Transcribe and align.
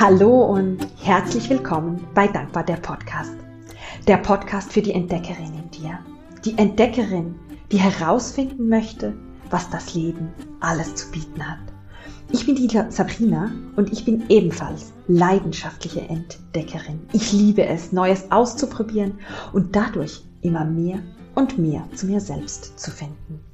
Hallo 0.00 0.46
und 0.46 0.78
herzlich 1.02 1.50
willkommen 1.50 2.02
bei 2.14 2.26
Dankbar 2.26 2.64
der 2.64 2.76
Podcast. 2.76 3.34
Der 4.08 4.16
Podcast 4.16 4.72
für 4.72 4.80
die 4.80 4.94
Entdeckerin 4.94 5.52
in 5.52 5.70
dir. 5.70 5.98
Die 6.42 6.56
Entdeckerin, 6.56 7.34
die 7.70 7.76
herausfinden 7.76 8.70
möchte, 8.70 9.14
was 9.50 9.68
das 9.68 9.92
Leben 9.92 10.32
alles 10.60 10.94
zu 10.94 11.10
bieten 11.10 11.46
hat. 11.46 11.58
Ich 12.32 12.46
bin 12.46 12.54
die 12.54 12.70
Sabrina 12.88 13.52
und 13.76 13.92
ich 13.92 14.06
bin 14.06 14.24
ebenfalls 14.30 14.94
leidenschaftliche 15.06 16.00
Entdeckerin. 16.00 17.06
Ich 17.12 17.34
liebe 17.34 17.66
es, 17.66 17.92
Neues 17.92 18.32
auszuprobieren 18.32 19.18
und 19.52 19.76
dadurch 19.76 20.24
immer 20.40 20.64
mehr 20.64 21.00
und 21.34 21.58
mehr 21.58 21.86
zu 21.94 22.06
mir 22.06 22.22
selbst 22.22 22.78
zu 22.80 22.90
finden. 22.90 23.49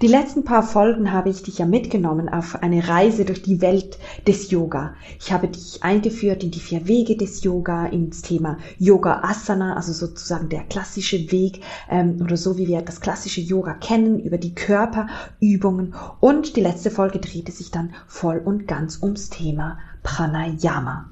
Die 0.00 0.06
letzten 0.06 0.44
paar 0.44 0.62
Folgen 0.62 1.12
habe 1.12 1.30
ich 1.30 1.42
dich 1.42 1.58
ja 1.58 1.66
mitgenommen 1.66 2.28
auf 2.28 2.62
eine 2.62 2.88
Reise 2.88 3.24
durch 3.24 3.42
die 3.42 3.60
Welt 3.60 3.98
des 4.26 4.50
Yoga. 4.50 4.94
Ich 5.18 5.32
habe 5.32 5.48
dich 5.48 5.82
eingeführt 5.82 6.44
in 6.44 6.50
die 6.50 6.60
vier 6.60 6.86
Wege 6.86 7.16
des 7.16 7.42
Yoga, 7.42 7.86
ins 7.86 8.22
Thema 8.22 8.58
Yoga 8.78 9.22
Asana, 9.22 9.76
also 9.76 9.92
sozusagen 9.92 10.48
der 10.48 10.64
klassische 10.64 11.32
Weg 11.32 11.62
ähm, 11.90 12.20
oder 12.22 12.36
so 12.36 12.56
wie 12.58 12.68
wir 12.68 12.82
das 12.82 13.00
klassische 13.00 13.40
Yoga 13.40 13.74
kennen, 13.74 14.20
über 14.20 14.38
die 14.38 14.54
Körperübungen. 14.54 15.94
Und 16.20 16.56
die 16.56 16.60
letzte 16.60 16.90
Folge 16.90 17.18
drehte 17.18 17.52
sich 17.52 17.70
dann 17.70 17.94
voll 18.06 18.40
und 18.44 18.68
ganz 18.68 19.02
ums 19.02 19.30
Thema 19.30 19.78
Pranayama. 20.02 21.06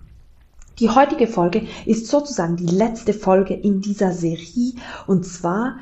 Die 0.78 0.90
heutige 0.90 1.26
Folge 1.26 1.66
ist 1.86 2.08
sozusagen 2.08 2.56
die 2.56 2.66
letzte 2.66 3.14
Folge 3.14 3.54
in 3.54 3.80
dieser 3.80 4.12
Serie 4.12 4.74
und 5.06 5.24
zwar 5.24 5.78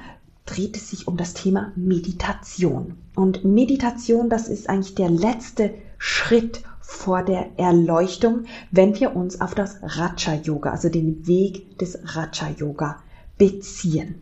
dreht 0.46 0.76
es 0.76 0.90
sich 0.90 1.08
um 1.08 1.16
das 1.16 1.34
Thema 1.34 1.72
Meditation. 1.76 2.96
Und 3.14 3.44
Meditation, 3.44 4.28
das 4.28 4.48
ist 4.48 4.68
eigentlich 4.68 4.94
der 4.94 5.10
letzte 5.10 5.74
Schritt 5.98 6.62
vor 6.80 7.22
der 7.22 7.58
Erleuchtung, 7.58 8.44
wenn 8.70 8.98
wir 9.00 9.16
uns 9.16 9.40
auf 9.40 9.54
das 9.54 9.78
Raja 9.82 10.34
Yoga, 10.34 10.70
also 10.70 10.88
den 10.88 11.26
Weg 11.26 11.78
des 11.78 11.98
Raja 12.04 12.50
Yoga 12.56 13.02
beziehen. 13.38 14.20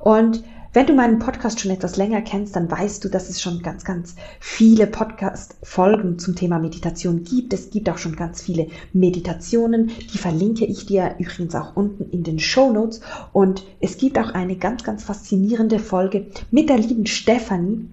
Und 0.00 0.44
wenn 0.74 0.86
du 0.86 0.94
meinen 0.94 1.18
Podcast 1.18 1.60
schon 1.60 1.70
etwas 1.70 1.96
länger 1.96 2.22
kennst, 2.22 2.56
dann 2.56 2.70
weißt 2.70 3.04
du, 3.04 3.10
dass 3.10 3.28
es 3.28 3.42
schon 3.42 3.62
ganz, 3.62 3.84
ganz 3.84 4.14
viele 4.40 4.86
Podcast-Folgen 4.86 6.18
zum 6.18 6.34
Thema 6.34 6.58
Meditation 6.58 7.24
gibt. 7.24 7.52
Es 7.52 7.68
gibt 7.68 7.90
auch 7.90 7.98
schon 7.98 8.16
ganz 8.16 8.40
viele 8.40 8.68
Meditationen. 8.94 9.88
Die 10.12 10.18
verlinke 10.18 10.64
ich 10.64 10.86
dir 10.86 11.16
übrigens 11.18 11.54
auch 11.54 11.76
unten 11.76 12.10
in 12.10 12.22
den 12.22 12.38
Show 12.38 12.72
Notes. 12.72 13.02
Und 13.34 13.64
es 13.80 13.98
gibt 13.98 14.18
auch 14.18 14.30
eine 14.30 14.56
ganz, 14.56 14.82
ganz 14.82 15.04
faszinierende 15.04 15.78
Folge 15.78 16.28
mit 16.50 16.70
der 16.70 16.78
lieben 16.78 17.04
Stefanie, 17.04 17.86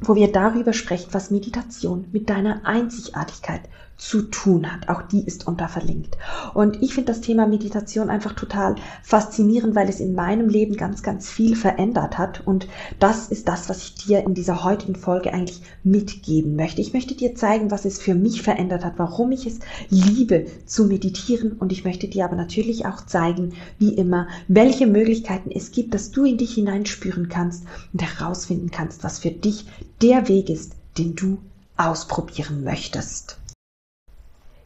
wo 0.00 0.14
wir 0.14 0.30
darüber 0.30 0.72
sprechen, 0.72 1.08
was 1.10 1.32
Meditation 1.32 2.04
mit 2.12 2.30
deiner 2.30 2.64
Einzigartigkeit 2.64 3.62
zu 3.96 4.22
tun 4.22 4.72
hat. 4.72 4.88
Auch 4.88 5.02
die 5.02 5.24
ist 5.24 5.46
unterverlinkt. 5.46 6.16
Und 6.54 6.82
ich 6.82 6.94
finde 6.94 7.12
das 7.12 7.20
Thema 7.20 7.46
Meditation 7.46 8.10
einfach 8.10 8.32
total 8.32 8.74
faszinierend, 9.02 9.74
weil 9.74 9.88
es 9.88 10.00
in 10.00 10.14
meinem 10.14 10.48
Leben 10.48 10.76
ganz, 10.76 11.02
ganz 11.02 11.30
viel 11.30 11.54
verändert 11.54 12.18
hat. 12.18 12.46
Und 12.46 12.66
das 12.98 13.28
ist 13.28 13.48
das, 13.48 13.68
was 13.68 13.82
ich 13.82 13.94
dir 13.94 14.24
in 14.24 14.34
dieser 14.34 14.64
heutigen 14.64 14.96
Folge 14.96 15.32
eigentlich 15.32 15.62
mitgeben 15.84 16.56
möchte. 16.56 16.80
Ich 16.80 16.92
möchte 16.92 17.14
dir 17.14 17.34
zeigen, 17.34 17.70
was 17.70 17.84
es 17.84 18.00
für 18.00 18.14
mich 18.14 18.42
verändert 18.42 18.84
hat, 18.84 18.94
warum 18.96 19.30
ich 19.32 19.46
es 19.46 19.60
liebe 19.88 20.46
zu 20.66 20.84
meditieren. 20.84 21.52
Und 21.52 21.72
ich 21.72 21.84
möchte 21.84 22.08
dir 22.08 22.24
aber 22.24 22.36
natürlich 22.36 22.86
auch 22.86 23.06
zeigen, 23.06 23.52
wie 23.78 23.94
immer, 23.94 24.26
welche 24.48 24.86
Möglichkeiten 24.86 25.50
es 25.50 25.70
gibt, 25.70 25.94
dass 25.94 26.10
du 26.10 26.24
in 26.24 26.38
dich 26.38 26.54
hineinspüren 26.54 27.28
kannst 27.28 27.64
und 27.92 28.02
herausfinden 28.02 28.70
kannst, 28.70 29.04
was 29.04 29.20
für 29.20 29.30
dich 29.30 29.66
der 30.00 30.28
Weg 30.28 30.50
ist, 30.50 30.72
den 30.98 31.14
du 31.14 31.38
ausprobieren 31.76 32.64
möchtest. 32.64 33.38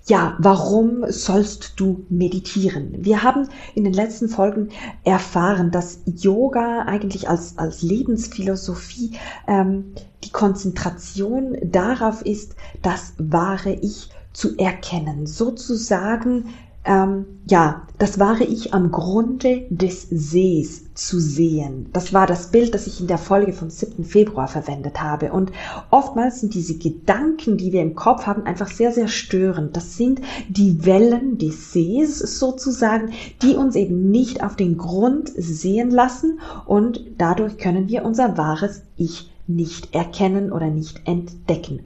Ja, 0.09 0.37
warum 0.39 1.05
sollst 1.09 1.81
du 1.81 2.07
meditieren? 2.09 2.95
Wir 2.97 3.25
haben 3.25 3.49
in 3.75 3.83
den 3.83 3.93
letzten 3.93 4.29
Folgen 4.29 4.69
erfahren, 5.03 5.73
dass 5.73 5.99
Yoga 6.05 6.83
eigentlich 6.83 7.29
als, 7.29 7.59
als 7.59 7.83
Lebensphilosophie 7.83 9.19
ähm, 9.49 9.95
die 10.23 10.31
Konzentration 10.31 11.57
darauf 11.61 12.23
ist, 12.23 12.55
das 12.83 13.15
wahre 13.19 13.73
Ich 13.73 14.11
zu 14.33 14.57
erkennen, 14.57 15.27
sozusagen 15.27 16.55
ähm, 16.87 17.27
ja, 17.49 17.83
das 17.99 18.19
wahre 18.19 18.45
Ich 18.45 18.75
am 18.75 18.91
Grunde 18.91 19.67
des 19.71 20.09
Sees 20.11 20.93
zu 20.95 21.19
sehen. 21.19 21.89
Das 21.93 22.13
war 22.13 22.27
das 22.27 22.51
Bild, 22.51 22.75
das 22.75 22.87
ich 22.87 23.01
in 23.01 23.07
der 23.07 23.19
Folge 23.19 23.53
vom 23.53 23.71
7. 23.71 24.05
Februar 24.05 24.49
verwendet 24.49 25.03
habe. 25.03 25.33
Und 25.33 25.51
oftmals 25.91 26.41
sind 26.41 26.55
diese 26.55 26.77
Gedanken, 26.77 27.57
die 27.57 27.73
wir 27.73 27.83
im 27.83 27.95
Kopf 27.95 28.27
haben, 28.27 28.45
einfach 28.45 28.69
sehr, 28.69 28.93
sehr 28.93 29.09
störend. 29.09 29.77
Das 29.77 29.97
sind 29.97 30.21
die 30.49 30.85
Wellen 30.85 31.39
des 31.39 31.73
Sees 31.73 32.19
sozusagen, 32.19 33.13
die 33.43 33.57
uns 33.57 33.77
eben 33.77 34.11
nicht 34.11 34.43
auf 34.43 34.57
den 34.57 34.77
Grund 34.77 35.33
sehen 35.37 35.91
lassen 35.91 36.41
und 36.67 37.01
dadurch 37.19 37.59
können 37.59 37.89
wir 37.89 38.05
unser 38.05 38.37
wahres 38.37 38.83
Ich 38.97 39.31
nicht 39.49 39.95
erkennen 39.95 40.53
oder 40.53 40.67
nicht 40.67 41.03
entdecken. 41.07 41.81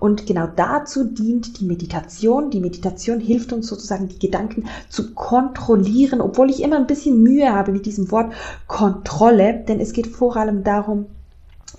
Und 0.00 0.26
genau 0.26 0.46
dazu 0.46 1.04
dient 1.04 1.60
die 1.60 1.64
Meditation. 1.64 2.50
Die 2.50 2.60
Meditation 2.60 3.20
hilft 3.20 3.52
uns 3.52 3.66
sozusagen, 3.66 4.08
die 4.08 4.18
Gedanken 4.18 4.66
zu 4.88 5.14
kontrollieren, 5.14 6.20
obwohl 6.20 6.50
ich 6.50 6.62
immer 6.62 6.76
ein 6.76 6.86
bisschen 6.86 7.22
Mühe 7.22 7.52
habe 7.52 7.72
mit 7.72 7.86
diesem 7.86 8.10
Wort 8.10 8.32
Kontrolle, 8.66 9.64
denn 9.66 9.80
es 9.80 9.92
geht 9.92 10.06
vor 10.06 10.36
allem 10.36 10.64
darum, 10.64 11.06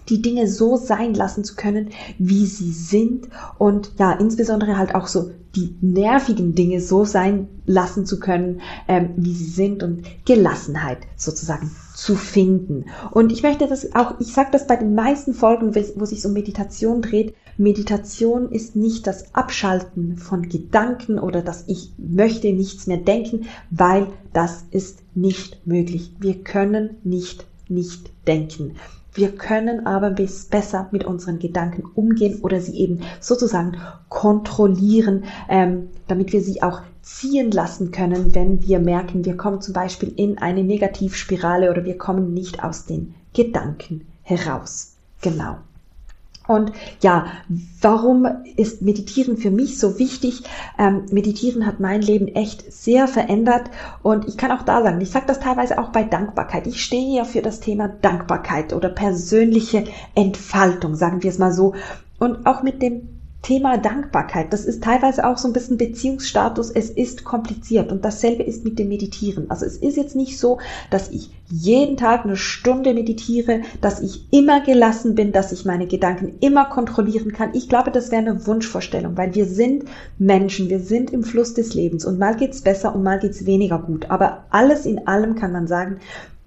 die 0.10 0.22
Dinge 0.22 0.48
so 0.48 0.78
sein 0.78 1.14
lassen 1.14 1.44
zu 1.44 1.56
können, 1.56 1.90
wie 2.18 2.46
sie 2.46 2.72
sind 2.72 3.28
und 3.58 3.92
ja, 3.98 4.14
insbesondere 4.14 4.78
halt 4.78 4.96
auch 4.96 5.08
so 5.08 5.32
die 5.56 5.76
nervigen 5.82 6.56
Dinge 6.56 6.82
so 6.82 7.04
sein 7.04 7.48
lassen 7.66 8.06
zu 8.06 8.20
können, 8.20 8.62
ähm, 8.88 9.10
wie 9.18 9.34
sie 9.34 9.50
sind 9.50 9.84
und 9.84 10.04
Gelassenheit 10.26 11.00
sozusagen 11.16 11.72
zu 11.98 12.16
finden. 12.16 12.86
Und 13.10 13.32
ich 13.32 13.42
möchte 13.42 13.68
das 13.68 13.96
auch, 13.96 14.20
ich 14.20 14.32
sage 14.32 14.50
das 14.52 14.68
bei 14.68 14.76
den 14.76 14.94
meisten 14.94 15.34
Folgen, 15.34 15.74
wo 15.74 16.06
sich 16.06 16.24
um 16.26 16.34
Meditation 16.34 17.02
dreht, 17.02 17.34
Meditation 17.58 18.52
ist 18.52 18.76
nicht 18.76 19.08
das 19.08 19.34
Abschalten 19.34 20.18
von 20.18 20.48
Gedanken 20.48 21.18
oder 21.18 21.42
das 21.42 21.64
ich 21.66 21.92
möchte 21.98 22.54
nichts 22.54 22.86
mehr 22.86 22.98
denken, 22.98 23.48
weil 23.72 24.08
das 24.32 24.64
ist 24.70 25.00
nicht 25.16 25.66
möglich. 25.66 26.12
Wir 26.20 26.36
können 26.44 26.98
nicht 27.04 27.48
nicht 27.68 28.12
denken. 28.28 28.76
Wir 29.14 29.32
können 29.32 29.88
aber 29.88 30.12
besser 30.12 30.90
mit 30.92 31.04
unseren 31.04 31.40
Gedanken 31.40 31.84
umgehen 31.96 32.42
oder 32.44 32.62
sie 32.62 32.78
eben 32.78 33.00
sozusagen 33.20 33.78
kontrollieren, 34.10 35.24
ähm, 35.50 35.90
damit 36.08 36.32
wir 36.32 36.42
sie 36.42 36.62
auch 36.62 36.82
ziehen 37.08 37.52
lassen 37.52 37.92
können, 37.92 38.36
wenn 38.36 38.62
wir 38.68 38.80
merken, 38.80 39.24
wir 39.24 39.38
kommen 39.38 39.62
zum 39.62 39.74
Beispiel 39.74 40.12
in 40.16 40.38
eine 40.38 40.64
Negativspirale 40.64 41.72
oder 41.72 41.86
wir 41.86 41.98
kommen 41.98 42.34
nicht 42.34 42.64
aus 42.64 42.86
den 42.86 43.16
Gedanken 43.34 44.06
heraus. 44.24 44.96
Genau. 45.22 45.58
Und 46.48 46.72
ja, 47.02 47.28
warum 47.82 48.28
ist 48.56 48.82
Meditieren 48.82 49.38
für 49.38 49.52
mich 49.52 49.80
so 49.80 50.00
wichtig? 50.00 50.44
Ähm, 50.78 51.06
Meditieren 51.12 51.66
hat 51.66 51.80
mein 51.80 52.02
Leben 52.02 52.28
echt 52.28 52.72
sehr 52.72 53.08
verändert 53.08 53.70
und 54.02 54.28
ich 54.28 54.38
kann 54.38 54.52
auch 54.52 54.64
da 54.64 54.82
sagen, 54.82 55.02
ich 55.02 55.10
sage 55.10 55.26
das 55.28 55.40
teilweise 55.40 55.78
auch 55.78 55.90
bei 55.90 56.04
Dankbarkeit. 56.04 56.68
Ich 56.68 56.84
stehe 56.84 57.18
ja 57.18 57.24
für 57.26 57.42
das 57.42 57.60
Thema 57.60 57.90
Dankbarkeit 57.90 58.74
oder 58.74 58.90
persönliche 58.90 59.86
Entfaltung, 60.16 60.96
sagen 60.96 61.24
wir 61.24 61.30
es 61.30 61.40
mal 61.40 61.52
so. 61.52 61.74
Und 62.20 62.46
auch 62.46 62.64
mit 62.64 62.82
dem 62.82 63.17
Thema 63.44 63.78
Dankbarkeit, 63.78 64.52
das 64.52 64.66
ist 64.66 64.84
teilweise 64.84 65.26
auch 65.26 65.38
so 65.38 65.48
ein 65.48 65.54
bisschen 65.54 65.78
Beziehungsstatus. 65.78 66.72
Es 66.72 66.90
ist 66.90 67.24
kompliziert 67.24 67.92
und 67.92 68.04
dasselbe 68.04 68.44
ist 68.44 68.66
mit 68.66 68.78
dem 68.78 68.90
Meditieren. 68.90 69.50
Also 69.50 69.66
es 69.66 69.78
ist 69.78 69.96
jetzt 69.96 70.16
nicht 70.16 70.38
so, 70.38 70.60
dass 70.90 71.10
ich 71.10 71.30
jeden 71.50 71.96
Tag 71.96 72.26
eine 72.26 72.36
Stunde 72.36 72.94
meditiere, 72.94 73.62
dass 73.80 74.02
ich 74.02 74.34
immer 74.34 74.60
gelassen 74.62 75.16
bin, 75.16 75.32
dass 75.32 75.54
ich 75.54 75.64
meine 75.64 75.88
Gedanken 75.88 76.34
immer 76.42 76.66
kontrollieren 76.66 77.32
kann. 77.32 77.52
Ich 77.54 77.70
glaube, 77.70 77.92
das 77.92 78.12
wäre 78.12 78.24
eine 78.24 78.48
Wunschvorstellung, 78.48 79.16
weil 79.16 79.34
wir 79.34 79.46
sind 79.46 79.86
Menschen, 80.18 80.70
wir 80.70 80.80
sind 80.80 81.12
im 81.12 81.24
Fluss 81.24 81.54
des 81.54 81.74
Lebens 81.74 82.04
und 82.06 82.20
mal 82.20 82.36
geht's 82.36 82.62
besser 82.62 82.94
und 82.94 83.04
mal 83.04 83.20
geht's 83.20 83.46
weniger 83.46 83.80
gut. 83.80 84.10
Aber 84.10 84.46
alles 84.50 84.86
in 84.86 85.08
allem 85.08 85.36
kann 85.36 85.54
man 85.54 85.68
sagen, 85.68 86.00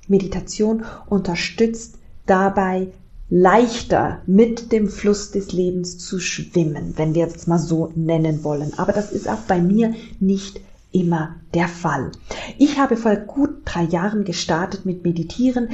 Meditation 0.07 0.85
unterstützt 1.09 1.95
dabei 2.27 2.89
leichter 3.31 4.23
mit 4.27 4.73
dem 4.73 4.89
Fluss 4.89 5.31
des 5.31 5.53
Lebens 5.53 5.99
zu 5.99 6.19
schwimmen, 6.19 6.95
wenn 6.97 7.15
wir 7.15 7.29
es 7.29 7.47
mal 7.47 7.59
so 7.59 7.93
nennen 7.95 8.43
wollen. 8.43 8.73
Aber 8.77 8.93
das 8.93 9.13
ist 9.13 9.29
auch 9.29 9.43
bei 9.47 9.61
mir 9.61 9.95
nicht 10.19 10.61
immer 10.93 11.37
der 11.55 11.69
Fall. 11.69 12.11
Ich 12.59 12.79
habe 12.79 12.97
vor 12.97 13.15
gut 13.15 13.63
drei 13.65 13.85
Jahren 13.85 14.25
gestartet 14.25 14.85
mit 14.85 15.05
Meditieren. 15.05 15.69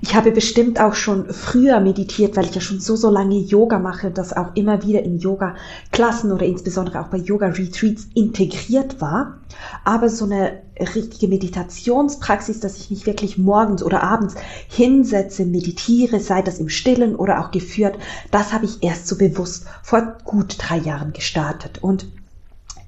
Ich 0.00 0.14
habe 0.14 0.30
bestimmt 0.30 0.80
auch 0.80 0.94
schon 0.94 1.32
früher 1.32 1.80
meditiert, 1.80 2.36
weil 2.36 2.44
ich 2.44 2.54
ja 2.54 2.60
schon 2.60 2.80
so, 2.80 2.96
so 2.96 3.10
lange 3.10 3.36
Yoga 3.36 3.78
mache, 3.78 4.10
das 4.10 4.32
auch 4.32 4.54
immer 4.54 4.82
wieder 4.82 5.02
in 5.02 5.18
Yoga-Klassen 5.18 6.32
oder 6.32 6.46
insbesondere 6.46 7.00
auch 7.00 7.08
bei 7.08 7.18
Yoga-Retreats 7.18 8.08
integriert 8.14 9.00
war. 9.00 9.38
Aber 9.84 10.08
so 10.08 10.24
eine 10.24 10.62
richtige 10.94 11.28
Meditationspraxis, 11.28 12.60
dass 12.60 12.76
ich 12.76 12.90
mich 12.90 13.06
wirklich 13.06 13.38
morgens 13.38 13.82
oder 13.82 14.02
abends 14.02 14.34
hinsetze, 14.68 15.46
meditiere, 15.46 16.20
sei 16.20 16.42
das 16.42 16.58
im 16.58 16.68
Stillen 16.68 17.16
oder 17.16 17.40
auch 17.40 17.50
geführt, 17.50 17.98
das 18.30 18.52
habe 18.52 18.66
ich 18.66 18.82
erst 18.82 19.06
so 19.06 19.16
bewusst 19.16 19.66
vor 19.82 20.18
gut 20.24 20.56
drei 20.58 20.78
Jahren 20.78 21.12
gestartet. 21.12 21.82
Und 21.82 22.06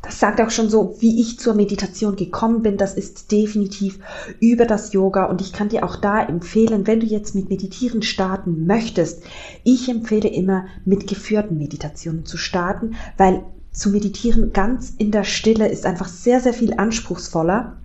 das 0.03 0.21
sagt 0.21 0.41
auch 0.41 0.51
schon 0.51 0.71
so, 0.71 0.97
wie 1.01 1.21
ich 1.21 1.41
zur 1.41 1.55
Meditation 1.55 2.15
gekommen 2.15 2.63
bin. 2.63 2.77
Das 2.77 2.95
ist 2.95 3.33
definitiv 3.33 3.99
über 4.39 4.65
das 4.65 4.93
Yoga. 4.93 5.25
Und 5.25 5.41
ich 5.41 5.53
kann 5.53 5.69
dir 5.69 5.85
auch 5.85 5.97
da 5.97 6.23
empfehlen, 6.23 6.87
wenn 6.87 7.01
du 7.01 7.07
jetzt 7.07 7.35
mit 7.35 7.51
Meditieren 7.51 8.03
starten 8.03 8.67
möchtest, 8.67 9.23
ich 9.65 9.89
empfehle 9.89 10.29
immer 10.29 10.67
mit 10.85 11.09
geführten 11.09 11.59
Meditationen 11.59 12.25
zu 12.25 12.37
starten, 12.37 12.95
weil 13.17 13.43
zu 13.73 13.91
meditieren 13.91 14.53
ganz 14.53 14.95
in 14.99 15.11
der 15.11 15.25
Stille 15.25 15.69
ist 15.69 15.85
einfach 15.85 16.09
sehr, 16.09 16.41
sehr 16.41 16.55
viel 16.55 16.75
anspruchsvoller. 16.75 17.77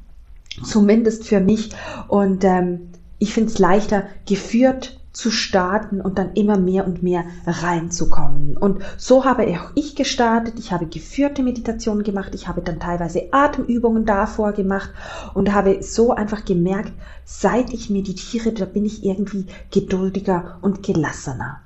Zumindest 0.63 1.27
für 1.27 1.39
mich. 1.39 1.71
Und 2.07 2.43
ähm, 2.43 2.89
ich 3.23 3.33
finde 3.33 3.51
es 3.51 3.57
leichter, 3.57 4.03
geführt 4.27 4.99
zu 5.13 5.31
starten 5.31 6.01
und 6.01 6.17
dann 6.17 6.33
immer 6.33 6.57
mehr 6.57 6.85
und 6.85 7.03
mehr 7.03 7.23
reinzukommen. 7.47 8.57
Und 8.57 8.83
so 8.97 9.23
habe 9.23 9.45
auch 9.47 9.71
ich 9.75 9.95
gestartet. 9.95 10.55
Ich 10.59 10.73
habe 10.73 10.87
geführte 10.87 11.41
Meditationen 11.41 12.03
gemacht. 12.03 12.35
Ich 12.35 12.49
habe 12.49 12.61
dann 12.61 12.81
teilweise 12.81 13.31
Atemübungen 13.31 14.05
davor 14.05 14.51
gemacht 14.51 14.89
und 15.33 15.53
habe 15.53 15.81
so 15.81 16.11
einfach 16.11 16.43
gemerkt, 16.43 16.91
seit 17.23 17.73
ich 17.73 17.89
meditiere, 17.89 18.51
da 18.51 18.65
bin 18.65 18.83
ich 18.83 19.05
irgendwie 19.05 19.45
geduldiger 19.71 20.57
und 20.61 20.83
gelassener. 20.83 21.62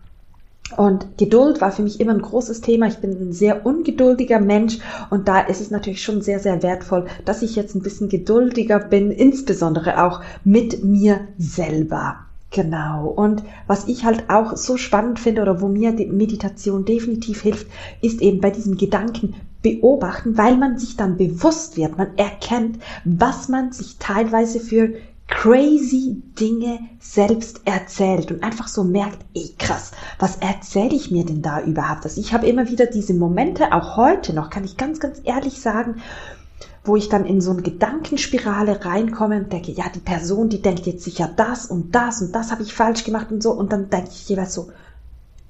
Und 0.75 1.17
Geduld 1.17 1.61
war 1.61 1.71
für 1.71 1.81
mich 1.81 1.99
immer 1.99 2.13
ein 2.13 2.21
großes 2.21 2.61
Thema. 2.61 2.87
Ich 2.87 2.97
bin 2.97 3.11
ein 3.11 3.31
sehr 3.31 3.65
ungeduldiger 3.65 4.39
Mensch 4.39 4.79
und 5.09 5.27
da 5.27 5.39
ist 5.39 5.61
es 5.61 5.71
natürlich 5.71 6.03
schon 6.03 6.21
sehr, 6.21 6.39
sehr 6.39 6.61
wertvoll, 6.61 7.05
dass 7.23 7.41
ich 7.41 7.55
jetzt 7.55 7.73
ein 7.75 7.81
bisschen 7.81 8.09
geduldiger 8.09 8.79
bin, 8.79 9.11
insbesondere 9.11 10.03
auch 10.03 10.21
mit 10.43 10.83
mir 10.83 11.21
selber. 11.37 12.17
Genau. 12.51 13.07
Und 13.07 13.43
was 13.67 13.87
ich 13.87 14.05
halt 14.05 14.29
auch 14.29 14.55
so 14.55 14.77
spannend 14.77 15.19
finde 15.19 15.41
oder 15.41 15.61
wo 15.61 15.67
mir 15.67 15.91
die 15.91 16.05
Meditation 16.05 16.85
definitiv 16.85 17.41
hilft, 17.41 17.67
ist 18.01 18.21
eben 18.21 18.39
bei 18.41 18.51
diesem 18.51 18.77
Gedanken 18.77 19.35
beobachten, 19.61 20.37
weil 20.37 20.55
man 20.55 20.77
sich 20.77 20.95
dann 20.95 21.17
bewusst 21.17 21.77
wird, 21.77 21.97
man 21.97 22.17
erkennt, 22.17 22.79
was 23.03 23.49
man 23.49 23.71
sich 23.71 23.97
teilweise 23.99 24.59
für 24.59 24.93
crazy 25.27 26.21
Dinge 26.39 26.79
selbst 26.99 27.61
erzählt 27.65 28.31
und 28.31 28.43
einfach 28.43 28.67
so 28.67 28.83
merkt, 28.83 29.19
ey 29.33 29.53
krass, 29.57 29.91
was 30.19 30.37
erzähle 30.37 30.95
ich 30.95 31.11
mir 31.11 31.25
denn 31.25 31.41
da 31.41 31.61
überhaupt? 31.61 32.05
Also 32.05 32.19
ich 32.21 32.33
habe 32.33 32.47
immer 32.47 32.69
wieder 32.69 32.85
diese 32.85 33.13
Momente, 33.13 33.73
auch 33.73 33.97
heute 33.97 34.33
noch, 34.33 34.49
kann 34.49 34.63
ich 34.63 34.77
ganz, 34.77 34.99
ganz 34.99 35.21
ehrlich 35.25 35.59
sagen, 35.59 36.01
wo 36.87 36.95
ich 36.95 37.09
dann 37.09 37.25
in 37.25 37.41
so 37.41 37.51
eine 37.51 37.61
Gedankenspirale 37.61 38.85
reinkomme 38.85 39.37
und 39.37 39.51
denke, 39.51 39.71
ja, 39.71 39.85
die 39.93 39.99
Person, 39.99 40.49
die 40.49 40.61
denkt 40.61 40.85
jetzt 40.85 41.03
sicher 41.03 41.29
das 41.35 41.65
und 41.65 41.93
das 41.93 42.21
und 42.21 42.33
das 42.33 42.51
habe 42.51 42.63
ich 42.63 42.73
falsch 42.73 43.03
gemacht 43.03 43.31
und 43.31 43.43
so. 43.43 43.51
Und 43.51 43.73
dann 43.73 43.89
denke 43.89 44.09
ich 44.11 44.29
jeweils 44.29 44.53
so, 44.53 44.69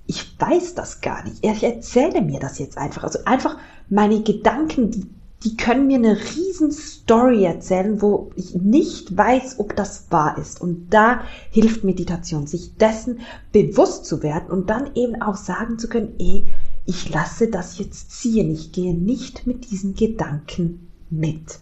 ich 0.07 0.39
weiß 0.39 0.73
das 0.73 1.01
gar 1.01 1.23
nicht. 1.23 1.45
Ich 1.45 1.63
erzähle 1.63 2.21
mir 2.21 2.39
das 2.39 2.57
jetzt 2.59 2.77
einfach. 2.77 3.03
Also 3.03 3.19
einfach 3.25 3.57
meine 3.89 4.23
Gedanken, 4.23 4.89
die, 4.89 5.07
die 5.43 5.55
können 5.55 5.87
mir 5.87 5.97
eine 5.97 6.17
riesen 6.17 6.71
Story 6.71 7.43
erzählen, 7.43 8.01
wo 8.01 8.31
ich 8.35 8.55
nicht 8.55 9.15
weiß, 9.15 9.59
ob 9.59 9.75
das 9.75 10.07
wahr 10.09 10.37
ist. 10.37 10.59
Und 10.61 10.89
da 10.89 11.21
hilft 11.51 11.83
Meditation, 11.83 12.47
sich 12.47 12.75
dessen 12.75 13.19
bewusst 13.51 14.05
zu 14.05 14.23
werden 14.23 14.49
und 14.49 14.69
dann 14.69 14.95
eben 14.95 15.21
auch 15.21 15.35
sagen 15.35 15.77
zu 15.77 15.89
können, 15.89 16.15
ey, 16.17 16.45
ich 16.85 17.09
lasse 17.09 17.49
das 17.49 17.77
jetzt 17.77 18.11
ziehen. 18.11 18.51
Ich 18.51 18.71
gehe 18.71 18.95
nicht 18.95 19.45
mit 19.45 19.69
diesen 19.69 19.93
Gedanken 19.93 20.89
mit. 21.09 21.59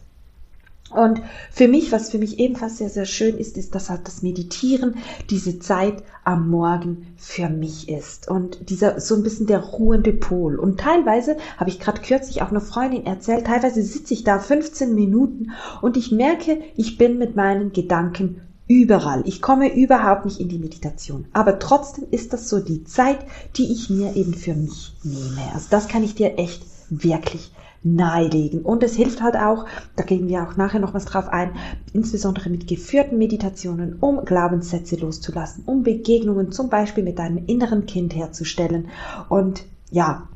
Und 0.96 1.22
für 1.52 1.68
mich, 1.68 1.92
was 1.92 2.10
für 2.10 2.18
mich 2.18 2.40
ebenfalls 2.40 2.78
sehr, 2.78 2.90
sehr 2.90 3.06
schön 3.06 3.38
ist, 3.38 3.58
ist, 3.58 3.76
dass 3.76 3.90
halt 3.90 4.08
das 4.08 4.22
Meditieren 4.22 4.96
diese 5.30 5.60
Zeit 5.60 6.04
am 6.24 6.50
Morgen 6.50 7.08
für 7.18 7.50
mich 7.50 7.90
ist. 7.90 8.28
Und 8.30 8.70
dieser, 8.70 9.00
so 9.00 9.16
ein 9.16 9.24
bisschen 9.24 9.48
der 9.48 9.60
ruhende 9.60 10.14
Pol. 10.14 10.58
Und 10.58 10.80
teilweise, 10.80 11.38
habe 11.58 11.70
ich 11.70 11.80
gerade 11.80 12.02
kürzlich 12.02 12.42
auch 12.42 12.50
einer 12.50 12.62
Freundin 12.62 13.06
erzählt, 13.06 13.46
teilweise 13.46 13.84
sitze 13.84 14.14
ich 14.14 14.24
da 14.24 14.40
15 14.40 14.96
Minuten 14.96 15.52
und 15.82 15.98
ich 15.98 16.12
merke, 16.12 16.62
ich 16.76 16.98
bin 16.98 17.18
mit 17.18 17.36
meinen 17.36 17.72
Gedanken 17.74 18.42
überall. 18.68 19.22
Ich 19.26 19.42
komme 19.42 19.76
überhaupt 19.76 20.26
nicht 20.26 20.40
in 20.40 20.50
die 20.50 20.58
Meditation. 20.58 21.26
Aber 21.34 21.60
trotzdem 21.60 22.06
ist 22.10 22.34
das 22.34 22.50
so 22.50 22.60
die 22.60 22.84
Zeit, 22.84 23.20
die 23.58 23.72
ich 23.72 23.90
mir 23.90 24.16
eben 24.16 24.34
für 24.34 24.56
mich 24.56 24.96
nehme. 25.04 25.54
Also 25.54 25.68
das 25.70 25.88
kann 25.88 26.04
ich 26.04 26.16
dir 26.16 26.40
echt 26.40 26.64
wirklich 26.90 27.52
nahelegen. 27.86 28.64
Und 28.64 28.84
es 28.84 28.96
hilft 28.96 29.22
halt 29.22 29.36
auch, 29.36 29.66
da 29.96 30.04
gehen 30.04 30.28
wir 30.28 30.44
auch 30.44 30.58
nachher 30.58 30.80
noch 30.80 30.94
was 30.94 31.06
drauf 31.06 31.30
ein, 31.30 31.52
insbesondere 31.94 32.50
mit 32.50 32.68
geführten 32.68 33.18
Meditationen, 33.18 33.98
um 34.00 34.26
Glaubenssätze 34.26 34.96
loszulassen, 34.96 35.64
um 35.68 35.84
Begegnungen 35.84 36.52
zum 36.52 36.70
Beispiel 36.70 37.04
mit 37.04 37.20
deinem 37.20 37.46
inneren 37.46 37.86
Kind 37.86 38.16
herzustellen 38.16 38.88
und 39.30 39.64
ja, 39.92 40.28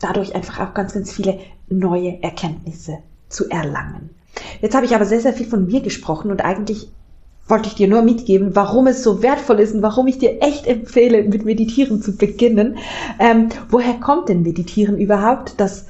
dadurch 0.00 0.34
einfach 0.34 0.60
auch 0.60 0.74
ganz, 0.74 0.92
ganz 0.92 1.10
viele 1.10 1.38
neue 1.68 2.22
Erkenntnisse 2.22 2.98
zu 3.30 3.48
erlangen. 3.48 4.10
Jetzt 4.60 4.74
habe 4.74 4.84
ich 4.84 4.94
aber 4.94 5.06
sehr, 5.06 5.20
sehr 5.20 5.32
viel 5.32 5.46
von 5.46 5.66
mir 5.66 5.80
gesprochen 5.80 6.30
und 6.30 6.44
eigentlich 6.44 6.88
wollte 7.48 7.68
ich 7.68 7.74
dir 7.74 7.88
nur 7.88 8.02
mitgeben, 8.02 8.54
warum 8.54 8.86
es 8.86 9.02
so 9.02 9.22
wertvoll 9.22 9.60
ist 9.60 9.74
und 9.74 9.82
warum 9.82 10.06
ich 10.06 10.18
dir 10.18 10.42
echt 10.42 10.66
empfehle, 10.66 11.24
mit 11.24 11.44
Meditieren 11.44 12.02
zu 12.02 12.16
beginnen. 12.16 12.76
Ähm, 13.18 13.48
woher 13.68 13.94
kommt 13.94 14.28
denn 14.28 14.42
Meditieren 14.42 14.98
überhaupt? 14.98 15.54
Das 15.58 15.86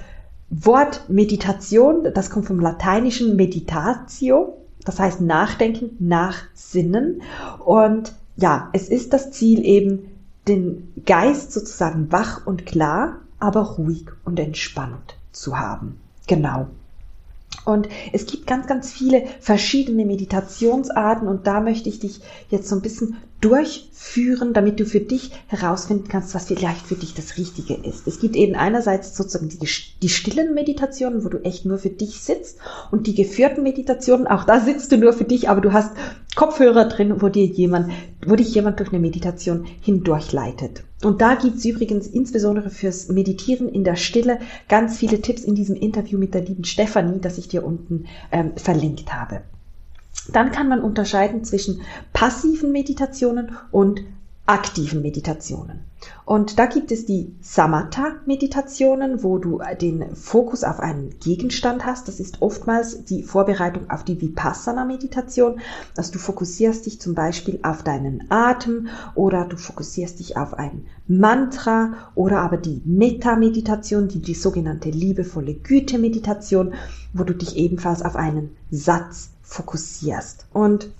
Wort 0.54 1.08
Meditation, 1.08 2.08
das 2.12 2.28
kommt 2.28 2.46
vom 2.46 2.60
lateinischen 2.60 3.37
meditatio, 3.37 4.58
das 4.84 4.99
heißt 5.00 5.22
nachdenken, 5.22 5.96
nachsinnen. 5.99 7.22
Und 7.64 8.12
ja, 8.37 8.69
es 8.75 8.90
ist 8.90 9.14
das 9.14 9.31
Ziel 9.31 9.64
eben, 9.64 10.10
den 10.46 10.93
Geist 11.06 11.52
sozusagen 11.52 12.12
wach 12.12 12.46
und 12.46 12.66
klar, 12.66 13.20
aber 13.38 13.62
ruhig 13.62 14.06
und 14.25 14.38
entspannt 14.38 15.16
zu 15.31 15.58
haben. 15.58 15.99
Genau. 16.26 16.66
Und 17.64 17.88
es 18.12 18.26
gibt 18.26 18.47
ganz, 18.47 18.67
ganz 18.67 18.91
viele 18.93 19.25
verschiedene 19.41 20.05
Meditationsarten 20.05 21.29
und 21.29 21.47
da 21.47 21.61
möchte 21.61 21.88
ich 21.88 22.00
dich 22.00 22.20
jetzt 22.50 22.69
so 22.69 22.76
ein 22.76 22.82
bisschen 22.82 23.17
durchführen, 23.41 24.53
damit 24.53 24.79
du 24.79 24.87
für 24.87 25.00
dich 25.00 25.32
herausfinden 25.49 26.09
kannst, 26.09 26.35
was 26.35 26.47
vielleicht 26.47 26.87
für 26.87 26.94
dich 26.94 27.12
das 27.12 27.37
Richtige 27.37 27.75
ist. 27.75 28.06
Es 28.06 28.20
gibt 28.20 28.37
eben 28.37 28.55
einerseits 28.55 29.17
sozusagen 29.17 29.49
die, 29.49 29.59
die 29.59 30.09
stillen 30.09 30.55
Meditationen, 30.55 31.25
wo 31.25 31.29
du 31.29 31.38
echt 31.38 31.67
nur 31.67 31.79
für 31.79 31.91
dich 31.91 32.20
sitzt 32.20 32.59
und 32.91 33.06
die 33.06 33.14
geführten 33.14 33.64
Meditationen, 33.64 34.29
auch 34.29 34.44
da 34.44 34.61
sitzt 34.61 34.93
du 34.93 34.97
nur 34.97 35.12
für 35.12 35.25
dich, 35.25 35.49
aber 35.49 35.61
du 35.61 35.73
hast 35.73 35.91
Kopfhörer 36.37 36.87
drin, 36.87 37.20
wo 37.20 37.29
dir 37.29 37.44
jemand, 37.44 37.93
wo 38.26 38.36
dich 38.36 38.54
jemand 38.54 38.78
durch 38.78 38.90
eine 38.90 39.00
Meditation 39.00 39.66
hindurchleitet. 39.80 40.84
Und 41.02 41.20
da 41.20 41.34
gibt's 41.34 41.64
übrigens 41.64 42.06
insbesondere 42.06 42.70
fürs 42.70 43.08
Meditieren 43.08 43.68
in 43.68 43.85
der 43.85 43.97
Stille 43.97 44.38
ganz 44.68 44.99
viele 44.99 45.20
Tipps 45.20 45.42
in 45.42 45.54
diesem 45.54 45.76
Interview 45.76 46.18
mit 46.18 46.35
der 46.35 46.42
lieben 46.42 46.64
Stefanie, 46.64 47.20
das 47.20 47.38
ich 47.38 47.49
dir 47.49 47.64
unten 47.64 48.06
ähm, 48.30 48.52
verlinkt 48.56 49.12
habe. 49.12 49.42
Dann 50.32 50.52
kann 50.52 50.68
man 50.68 50.80
unterscheiden 50.80 51.44
zwischen 51.44 51.80
passiven 52.12 52.70
Meditationen 52.70 53.56
und 53.73 54.02
aktiven 54.52 55.00
Meditationen. 55.00 55.80
Und 56.26 56.59
da 56.59 56.66
gibt 56.66 56.92
es 56.92 57.06
die 57.06 57.35
Samatha-Meditationen, 57.40 59.23
wo 59.23 59.38
du 59.38 59.62
den 59.80 60.14
Fokus 60.14 60.62
auf 60.62 60.78
einen 60.78 61.18
Gegenstand 61.21 61.87
hast. 61.87 62.06
Das 62.06 62.21
ist 62.21 62.42
oftmals 62.42 63.06
die 63.06 63.23
Vorbereitung 63.23 63.88
auf 63.88 64.04
die 64.04 64.21
Vipassana-Meditation, 64.21 65.61
dass 65.94 66.11
du 66.11 66.18
fokussierst 66.18 66.85
dich 66.85 67.00
zum 67.00 67.14
Beispiel 67.14 67.61
auf 67.62 67.82
deinen 67.82 68.30
Atem 68.30 68.88
oder 69.14 69.47
du 69.47 69.56
fokussierst 69.56 70.18
dich 70.18 70.37
auf 70.37 70.52
ein 70.52 70.85
Mantra 71.09 71.94
oder 72.14 72.40
aber 72.40 72.59
die 72.59 72.82
Metta-Meditation, 72.85 74.09
die, 74.09 74.21
die 74.21 74.35
sogenannte 74.35 74.90
liebevolle 74.90 75.54
Güte-Meditation, 75.54 76.75
wo 77.14 77.25
du 77.25 77.35
dich 77.35 77.56
ebenfalls 77.56 78.02
auf 78.02 78.16
einen 78.16 78.54
Satz 78.71 79.30
fokussierst. 79.40 80.44
Und 80.52 80.90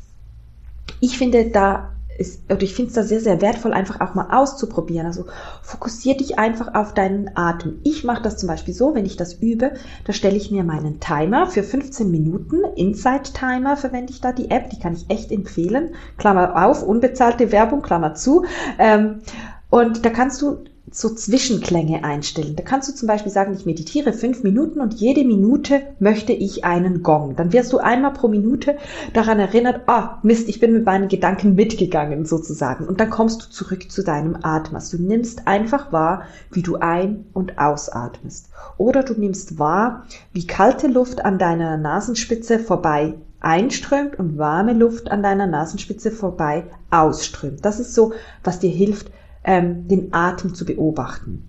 ich 1.01 1.19
finde, 1.19 1.51
da 1.51 1.93
ist, 2.23 2.51
oder 2.51 2.63
ich 2.63 2.75
finde 2.75 2.89
es 2.89 2.95
da 2.95 3.03
sehr, 3.03 3.21
sehr 3.21 3.43
wertvoll, 3.43 3.73
einfach 3.73 4.01
auch 4.01 4.15
mal 4.15 4.29
auszuprobieren. 4.31 5.07
Also 5.07 5.27
fokussier 5.63 6.17
dich 6.17 6.39
einfach 6.39 6.75
auf 6.75 6.95
deinen 6.95 7.31
Atem. 7.37 7.81
Ich 7.83 8.05
mache 8.05 8.23
das 8.23 8.39
zum 8.39 8.49
Beispiel 8.49 8.73
so, 8.73 8.95
wenn 8.95 9.05
ich 9.05 9.17
das 9.17 9.35
übe, 9.35 9.73
da 10.05 10.13
stelle 10.13 10.37
ich 10.37 10.51
mir 10.51 10.65
meinen 10.65 11.01
Timer 11.01 11.47
für 11.47 11.63
15 11.63 12.11
Minuten. 12.11 12.65
Inside 12.77 13.35
Timer 13.35 13.77
verwende 13.77 14.13
ich 14.13 14.21
da 14.21 14.33
die 14.33 14.51
App, 14.51 14.71
die 14.71 14.79
kann 14.79 14.95
ich 14.95 15.11
echt 15.11 15.31
empfehlen. 15.31 15.95
Klammer 16.17 16.65
auf, 16.65 16.83
unbezahlte 16.83 17.53
Werbung, 17.53 17.83
Klammer 17.83 18.15
zu. 18.15 18.45
Ähm, 18.79 19.21
und 19.69 20.05
da 20.05 20.11
kannst 20.11 20.41
du 20.43 20.65
so 20.93 21.15
Zwischenklänge 21.15 22.05
einstellen. 22.05 22.55
Da 22.55 22.63
kannst 22.63 22.89
du 22.89 22.95
zum 22.95 23.09
Beispiel 23.09 23.33
sagen, 23.33 23.55
ich 23.55 23.67
meditiere 23.67 24.13
fünf 24.13 24.43
Minuten 24.43 24.81
und 24.81 24.95
jede 24.95 25.25
Minute 25.25 25.83
möchte 25.99 26.33
ich 26.33 26.65
einen 26.65 27.03
Gong. 27.03 27.35
Dann 27.35 27.53
wirst 27.53 27.73
du 27.73 27.79
einmal 27.79 28.13
pro 28.13 28.29
Minute 28.29 28.77
daran 29.15 29.41
erinnert, 29.41 29.83
ah, 29.87 30.17
oh, 30.17 30.19
Mist, 30.23 30.49
ich 30.49 30.61
bin 30.61 30.73
mit 30.73 30.85
meinen 30.85 31.09
Gedanken 31.09 31.55
mitgegangen 31.55 32.27
sozusagen. 32.27 32.87
Und 32.87 33.01
dann 33.01 33.11
kommst 33.11 33.43
du 33.43 33.51
zurück 33.51 33.91
zu 33.91 34.05
deinem 34.05 34.37
Atmen. 34.43 34.83
Du 34.91 34.99
nimmst 34.99 35.49
einfach 35.49 35.93
wahr, 35.93 36.25
wie 36.51 36.63
du 36.63 36.77
ein- 36.77 37.25
und 37.33 37.59
ausatmest. 37.59 38.51
Oder 38.77 39.03
du 39.03 39.15
nimmst 39.15 39.59
wahr, 39.59 40.05
wie 40.33 40.47
kalte 40.47 40.89
Luft 40.89 41.25
an 41.25 41.39
deiner 41.39 41.77
Nasenspitze 41.77 42.59
vorbei 42.59 43.15
einströmt 43.41 44.19
und 44.19 44.39
warme 44.39 44.73
Luft 44.73 45.11
an 45.11 45.23
deiner 45.23 45.47
Nasenspitze 45.47 46.11
vorbei 46.11 46.65
ausströmt. 46.91 47.65
Das 47.65 47.81
ist 47.81 47.95
so, 47.95 48.13
was 48.45 48.61
dir 48.61 48.71
hilft, 48.71 49.11
ähm, 49.45 49.89
den 49.89 50.13
Atem 50.13 50.55
zu 50.55 50.65
beobachten. 50.65 51.49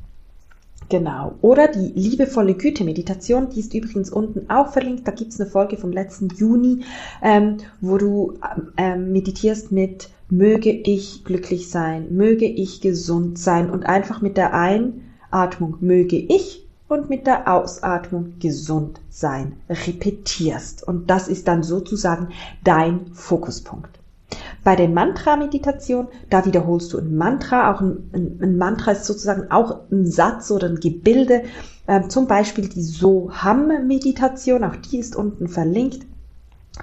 Genau. 0.90 1.36
Oder 1.42 1.70
die 1.70 1.92
liebevolle 1.96 2.54
Güte-Meditation, 2.54 3.50
die 3.50 3.62
ist 3.62 3.74
übrigens 3.74 4.10
unten 4.10 4.50
auch 4.50 4.74
verlinkt. 4.74 5.08
Da 5.08 5.12
gibt 5.12 5.32
es 5.32 5.40
eine 5.40 5.50
Folge 5.50 5.78
vom 5.78 5.92
letzten 5.92 6.30
Juni, 6.30 6.84
ähm, 7.22 7.58
wo 7.82 7.98
du 7.98 8.34
ähm, 8.78 9.12
meditierst 9.12 9.72
mit 9.72 10.10
möge 10.30 10.72
ich 10.72 11.24
glücklich 11.24 11.70
sein, 11.70 12.16
möge 12.16 12.46
ich 12.46 12.82
gesund 12.82 13.38
sein 13.38 13.70
und 13.70 13.86
einfach 13.86 14.22
mit 14.22 14.38
der 14.38 14.54
Einatmung 14.54 15.78
möge 15.80 16.18
ich 16.18 16.68
und 16.88 17.10
mit 17.10 17.28
der 17.28 17.52
Ausatmung 17.52 18.34
gesund 18.40 19.00
sein 19.10 19.54
repetierst. 19.70 20.88
Und 20.88 21.10
das 21.10 21.28
ist 21.28 21.48
dann 21.48 21.64
sozusagen 21.64 22.30
dein 22.64 23.08
Fokuspunkt. 23.14 24.00
Bei 24.64 24.76
der 24.76 24.88
Mantra-Meditation, 24.88 26.08
da 26.30 26.46
wiederholst 26.46 26.94
du 26.94 26.98
ein 26.98 27.16
Mantra. 27.16 27.74
Auch 27.74 27.82
ein, 27.82 28.10
ein, 28.14 28.40
ein, 28.42 28.58
Mantra 28.58 28.92
ist 28.92 29.06
sozusagen 29.06 29.52
auch 29.52 29.82
ein 29.92 30.06
Satz 30.10 30.52
oder 30.52 30.70
ein 30.70 30.80
Gebilde. 30.80 31.44
Ähm, 31.88 32.10
zum 32.10 32.28
Beispiel 32.28 32.70
die 32.70 32.82
Soham-Meditation, 32.82 34.64
auch 34.64 34.76
die 34.78 35.00
ist 35.00 35.16
unten 35.16 35.50
verlinkt 35.50 36.06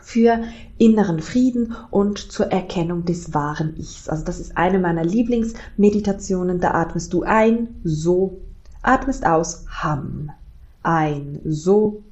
für 0.02 0.40
inneren 0.78 1.20
Frieden 1.20 1.74
und 1.90 2.18
zur 2.18 2.46
Erkennung 2.52 3.04
des 3.04 3.34
wahren 3.34 3.74
Ichs. 3.76 4.08
Also 4.08 4.24
das 4.24 4.38
ist 4.38 4.56
eine 4.56 4.78
meiner 4.78 5.04
Lieblingsmeditationen. 5.04 6.60
Da 6.60 6.72
atmest 6.72 7.12
du 7.12 7.22
ein, 7.22 7.80
so, 7.82 8.40
atmest 8.82 9.26
aus, 9.26 9.64
ham. 9.82 10.30
Ein, 10.82 11.40
so, 11.44 12.02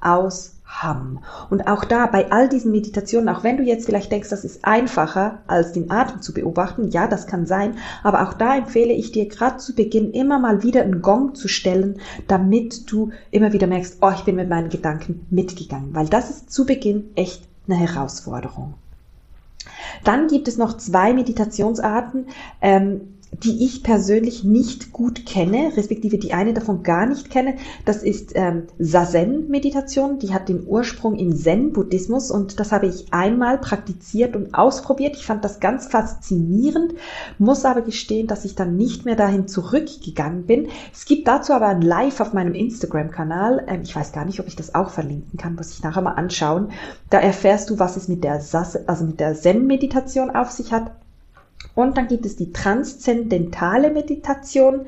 aus, 0.00 0.57
Ham. 0.68 1.20
Und 1.48 1.66
auch 1.66 1.84
da 1.84 2.06
bei 2.06 2.30
all 2.30 2.48
diesen 2.48 2.72
Meditationen, 2.72 3.28
auch 3.30 3.42
wenn 3.42 3.56
du 3.56 3.62
jetzt 3.62 3.86
vielleicht 3.86 4.12
denkst, 4.12 4.28
das 4.28 4.44
ist 4.44 4.64
einfacher 4.64 5.38
als 5.46 5.72
den 5.72 5.90
Atem 5.90 6.20
zu 6.20 6.34
beobachten, 6.34 6.90
ja, 6.90 7.08
das 7.08 7.26
kann 7.26 7.46
sein, 7.46 7.78
aber 8.02 8.28
auch 8.28 8.34
da 8.34 8.56
empfehle 8.56 8.92
ich 8.92 9.10
dir 9.10 9.26
gerade 9.26 9.56
zu 9.56 9.74
Beginn 9.74 10.12
immer 10.12 10.38
mal 10.38 10.62
wieder 10.62 10.82
einen 10.82 11.00
Gong 11.00 11.34
zu 11.34 11.48
stellen, 11.48 12.00
damit 12.26 12.92
du 12.92 13.10
immer 13.30 13.54
wieder 13.54 13.66
merkst, 13.66 13.98
oh, 14.02 14.10
ich 14.14 14.24
bin 14.24 14.36
mit 14.36 14.50
meinen 14.50 14.68
Gedanken 14.68 15.26
mitgegangen, 15.30 15.94
weil 15.94 16.06
das 16.06 16.28
ist 16.28 16.52
zu 16.52 16.66
Beginn 16.66 17.10
echt 17.14 17.42
eine 17.66 17.76
Herausforderung. 17.76 18.74
Dann 20.04 20.28
gibt 20.28 20.48
es 20.48 20.58
noch 20.58 20.76
zwei 20.76 21.12
Meditationsarten. 21.12 22.26
Ähm, 22.60 23.17
die 23.32 23.64
ich 23.64 23.82
persönlich 23.82 24.44
nicht 24.44 24.92
gut 24.92 25.26
kenne, 25.26 25.72
respektive 25.76 26.18
die 26.18 26.32
eine 26.32 26.54
davon 26.54 26.82
gar 26.82 27.06
nicht 27.06 27.30
kenne. 27.30 27.54
Das 27.84 28.02
ist 28.02 28.32
ähm, 28.34 28.64
Sazen-Meditation. 28.78 30.18
Die 30.18 30.32
hat 30.32 30.48
den 30.48 30.66
Ursprung 30.66 31.16
im 31.16 31.36
Zen-Buddhismus 31.36 32.30
und 32.30 32.58
das 32.58 32.72
habe 32.72 32.86
ich 32.86 33.12
einmal 33.12 33.58
praktiziert 33.58 34.34
und 34.34 34.54
ausprobiert. 34.54 35.16
Ich 35.16 35.26
fand 35.26 35.44
das 35.44 35.60
ganz 35.60 35.86
faszinierend, 35.86 36.94
muss 37.38 37.64
aber 37.64 37.82
gestehen, 37.82 38.26
dass 38.26 38.44
ich 38.44 38.54
dann 38.54 38.76
nicht 38.76 39.04
mehr 39.04 39.16
dahin 39.16 39.46
zurückgegangen 39.46 40.44
bin. 40.44 40.68
Es 40.92 41.04
gibt 41.04 41.28
dazu 41.28 41.52
aber 41.52 41.68
ein 41.68 41.82
Live 41.82 42.20
auf 42.20 42.32
meinem 42.32 42.54
Instagram-Kanal. 42.54 43.64
Ähm, 43.68 43.82
ich 43.82 43.94
weiß 43.94 44.12
gar 44.12 44.24
nicht, 44.24 44.40
ob 44.40 44.46
ich 44.46 44.56
das 44.56 44.74
auch 44.74 44.90
verlinken 44.90 45.38
kann, 45.38 45.54
muss 45.54 45.72
ich 45.72 45.82
nachher 45.82 46.02
mal 46.02 46.12
anschauen. 46.12 46.70
Da 47.10 47.18
erfährst 47.18 47.70
du, 47.70 47.78
was 47.78 47.96
es 47.96 48.08
mit 48.08 48.24
der, 48.24 48.42
also 48.86 49.04
mit 49.04 49.20
der 49.20 49.34
Zen-Meditation 49.34 50.30
auf 50.30 50.50
sich 50.50 50.72
hat. 50.72 50.92
Und 51.74 51.96
dann 51.96 52.08
gibt 52.08 52.26
es 52.26 52.36
die 52.36 52.52
transzendentale 52.52 53.90
Meditation. 53.90 54.86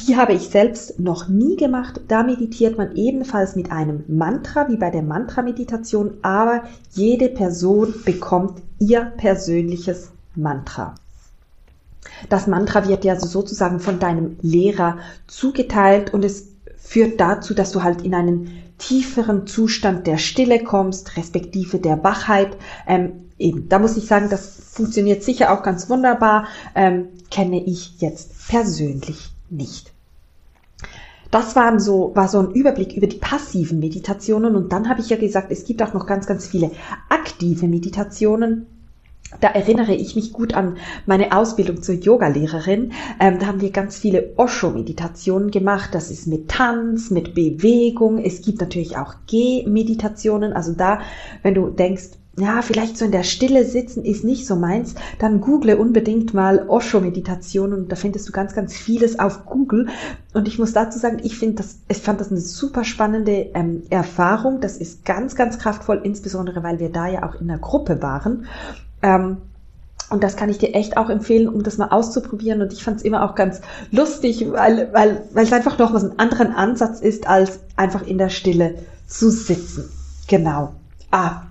Die 0.00 0.16
habe 0.16 0.32
ich 0.32 0.48
selbst 0.48 0.98
noch 0.98 1.28
nie 1.28 1.56
gemacht. 1.56 2.00
Da 2.08 2.22
meditiert 2.24 2.76
man 2.76 2.96
ebenfalls 2.96 3.54
mit 3.54 3.70
einem 3.70 4.04
Mantra, 4.08 4.68
wie 4.68 4.76
bei 4.76 4.90
der 4.90 5.02
Mantra-Meditation, 5.02 6.14
aber 6.22 6.64
jede 6.92 7.28
Person 7.28 7.94
bekommt 8.04 8.60
ihr 8.78 9.12
persönliches 9.16 10.10
Mantra. 10.34 10.94
Das 12.28 12.46
Mantra 12.46 12.88
wird 12.88 13.04
ja 13.04 13.18
sozusagen 13.18 13.80
von 13.80 13.98
deinem 13.98 14.36
Lehrer 14.42 14.98
zugeteilt 15.26 16.12
und 16.12 16.24
es 16.24 16.53
führt 16.84 17.18
dazu, 17.18 17.54
dass 17.54 17.72
du 17.72 17.82
halt 17.82 18.02
in 18.02 18.14
einen 18.14 18.62
tieferen 18.78 19.46
Zustand 19.46 20.06
der 20.06 20.18
Stille 20.18 20.62
kommst, 20.62 21.16
respektive 21.16 21.78
der 21.78 22.04
Wachheit. 22.04 22.56
Ähm, 22.86 23.30
eben, 23.38 23.68
da 23.68 23.78
muss 23.78 23.96
ich 23.96 24.06
sagen, 24.06 24.28
das 24.28 24.60
funktioniert 24.72 25.22
sicher 25.22 25.52
auch 25.52 25.62
ganz 25.62 25.88
wunderbar, 25.88 26.46
ähm, 26.74 27.08
kenne 27.30 27.64
ich 27.64 28.00
jetzt 28.00 28.48
persönlich 28.48 29.32
nicht. 29.50 29.92
Das 31.30 31.56
waren 31.56 31.80
so, 31.80 32.12
war 32.14 32.28
so 32.28 32.38
ein 32.38 32.52
Überblick 32.52 32.96
über 32.96 33.08
die 33.08 33.16
passiven 33.16 33.80
Meditationen 33.80 34.54
und 34.54 34.72
dann 34.72 34.88
habe 34.88 35.00
ich 35.00 35.08
ja 35.08 35.16
gesagt, 35.16 35.50
es 35.50 35.64
gibt 35.64 35.82
auch 35.82 35.94
noch 35.94 36.06
ganz, 36.06 36.26
ganz 36.26 36.46
viele 36.46 36.70
aktive 37.08 37.66
Meditationen. 37.66 38.66
Da 39.40 39.48
erinnere 39.48 39.94
ich 39.94 40.16
mich 40.16 40.32
gut 40.32 40.54
an 40.54 40.76
meine 41.06 41.36
Ausbildung 41.36 41.82
zur 41.82 41.96
Yogalehrerin. 41.96 42.92
Ähm, 43.20 43.38
da 43.38 43.46
haben 43.46 43.60
wir 43.60 43.70
ganz 43.70 43.98
viele 43.98 44.32
Osho-Meditationen 44.36 45.50
gemacht. 45.50 45.90
Das 45.92 46.10
ist 46.10 46.26
mit 46.26 46.48
Tanz, 46.48 47.10
mit 47.10 47.34
Bewegung. 47.34 48.18
Es 48.18 48.42
gibt 48.42 48.60
natürlich 48.60 48.96
auch 48.96 49.14
G-Meditationen. 49.26 50.52
Also 50.52 50.72
da, 50.72 51.00
wenn 51.42 51.54
du 51.54 51.68
denkst, 51.68 52.10
ja, 52.36 52.62
vielleicht 52.62 52.98
so 52.98 53.04
in 53.04 53.12
der 53.12 53.22
Stille 53.22 53.64
sitzen 53.64 54.04
ist 54.04 54.24
nicht 54.24 54.46
so 54.46 54.56
meins, 54.56 54.94
dann 55.18 55.40
google 55.40 55.76
unbedingt 55.76 56.34
mal 56.34 56.68
Osho-Meditation 56.68 57.72
und 57.72 57.92
da 57.92 57.96
findest 57.96 58.28
du 58.28 58.32
ganz, 58.32 58.54
ganz 58.54 58.74
vieles 58.76 59.18
auf 59.18 59.46
Google. 59.46 59.88
Und 60.32 60.48
ich 60.48 60.58
muss 60.58 60.72
dazu 60.72 60.98
sagen, 60.98 61.18
ich 61.22 61.38
finde 61.38 61.56
das, 61.56 61.78
ich 61.88 61.98
fand 61.98 62.20
das 62.20 62.30
eine 62.30 62.40
super 62.40 62.82
spannende 62.84 63.50
ähm, 63.54 63.84
Erfahrung. 63.90 64.60
Das 64.60 64.76
ist 64.76 65.04
ganz, 65.04 65.36
ganz 65.36 65.58
kraftvoll, 65.58 66.00
insbesondere 66.02 66.62
weil 66.62 66.80
wir 66.80 66.90
da 66.90 67.06
ja 67.06 67.28
auch 67.28 67.40
in 67.40 67.48
einer 67.48 67.60
Gruppe 67.60 68.02
waren. 68.02 68.46
Ähm, 69.04 69.36
und 70.10 70.22
das 70.22 70.36
kann 70.36 70.48
ich 70.48 70.58
dir 70.58 70.74
echt 70.74 70.96
auch 70.96 71.10
empfehlen, 71.10 71.48
um 71.48 71.62
das 71.62 71.78
mal 71.78 71.88
auszuprobieren. 71.88 72.62
Und 72.62 72.72
ich 72.72 72.82
fand 72.82 72.98
es 72.98 73.02
immer 73.04 73.24
auch 73.28 73.34
ganz 73.34 73.60
lustig, 73.90 74.46
weil, 74.50 74.92
weil, 74.92 75.22
weil 75.32 75.44
es 75.44 75.52
einfach 75.52 75.78
noch 75.78 75.92
was 75.92 76.04
ein 76.04 76.18
anderen 76.18 76.52
Ansatz 76.52 77.00
ist, 77.00 77.26
als 77.26 77.60
einfach 77.76 78.06
in 78.06 78.18
der 78.18 78.28
Stille 78.28 78.76
zu 79.06 79.30
sitzen. 79.30 79.90
Genau. 80.26 80.74
Ah, 81.10 81.42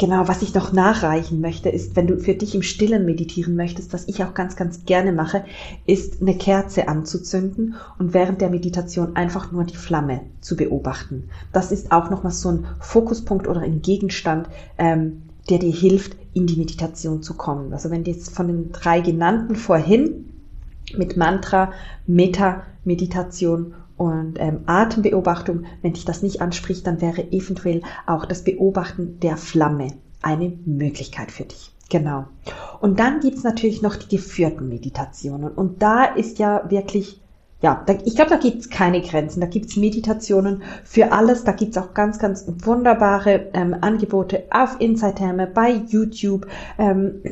Genau, 0.00 0.28
was 0.28 0.42
ich 0.42 0.54
noch 0.54 0.72
nachreichen 0.72 1.40
möchte, 1.40 1.70
ist, 1.70 1.96
wenn 1.96 2.06
du 2.06 2.18
für 2.18 2.34
dich 2.34 2.54
im 2.54 2.62
Stillen 2.62 3.04
meditieren 3.04 3.56
möchtest, 3.56 3.92
was 3.92 4.06
ich 4.06 4.22
auch 4.22 4.32
ganz, 4.32 4.54
ganz 4.54 4.84
gerne 4.84 5.10
mache, 5.10 5.44
ist 5.86 6.22
eine 6.22 6.36
Kerze 6.36 6.86
anzuzünden 6.86 7.74
und 7.98 8.14
während 8.14 8.40
der 8.40 8.48
Meditation 8.48 9.16
einfach 9.16 9.50
nur 9.50 9.64
die 9.64 9.76
Flamme 9.76 10.20
zu 10.40 10.54
beobachten. 10.54 11.28
Das 11.52 11.72
ist 11.72 11.90
auch 11.90 12.10
nochmal 12.10 12.30
so 12.30 12.48
ein 12.50 12.66
Fokuspunkt 12.78 13.48
oder 13.48 13.60
ein 13.62 13.82
Gegenstand, 13.82 14.48
ähm, 14.78 15.22
der 15.50 15.58
dir 15.58 15.72
hilft, 15.72 16.16
in 16.34 16.46
die 16.46 16.56
Meditation 16.56 17.22
zu 17.22 17.34
kommen. 17.34 17.72
Also 17.72 17.90
wenn 17.90 18.04
du 18.04 18.10
jetzt 18.10 18.34
von 18.34 18.46
den 18.48 18.72
drei 18.72 19.00
genannten 19.00 19.56
vorhin 19.56 20.32
mit 20.96 21.16
Mantra, 21.16 21.72
Meta-Meditation 22.06 23.74
und 23.96 24.34
ähm, 24.38 24.60
Atembeobachtung, 24.66 25.64
wenn 25.82 25.94
dich 25.94 26.04
das 26.04 26.22
nicht 26.22 26.40
anspricht, 26.40 26.86
dann 26.86 27.00
wäre 27.00 27.32
eventuell 27.32 27.82
auch 28.06 28.24
das 28.24 28.44
Beobachten 28.44 29.18
der 29.20 29.36
Flamme 29.36 29.94
eine 30.22 30.52
Möglichkeit 30.64 31.30
für 31.30 31.44
dich. 31.44 31.72
Genau. 31.90 32.26
Und 32.80 32.98
dann 32.98 33.20
gibt's 33.20 33.44
natürlich 33.44 33.82
noch 33.82 33.96
die 33.96 34.16
geführten 34.16 34.68
Meditationen. 34.68 35.50
Und 35.50 35.82
da 35.82 36.04
ist 36.04 36.38
ja 36.38 36.70
wirklich, 36.70 37.20
ja, 37.60 37.82
da, 37.86 37.94
ich 38.04 38.14
glaube, 38.14 38.30
da 38.30 38.36
gibt's 38.36 38.70
keine 38.70 39.00
Grenzen. 39.00 39.40
Da 39.40 39.46
gibt's 39.46 39.76
Meditationen 39.76 40.62
für 40.84 41.12
alles. 41.12 41.44
Da 41.44 41.52
gibt's 41.52 41.76
auch 41.76 41.92
ganz, 41.92 42.18
ganz 42.18 42.44
wunderbare 42.46 43.50
ähm, 43.52 43.76
Angebote 43.80 44.44
auf 44.50 44.80
Insight 44.80 45.20
bei 45.54 45.70
YouTube. 45.88 46.46
Ähm, 46.78 47.22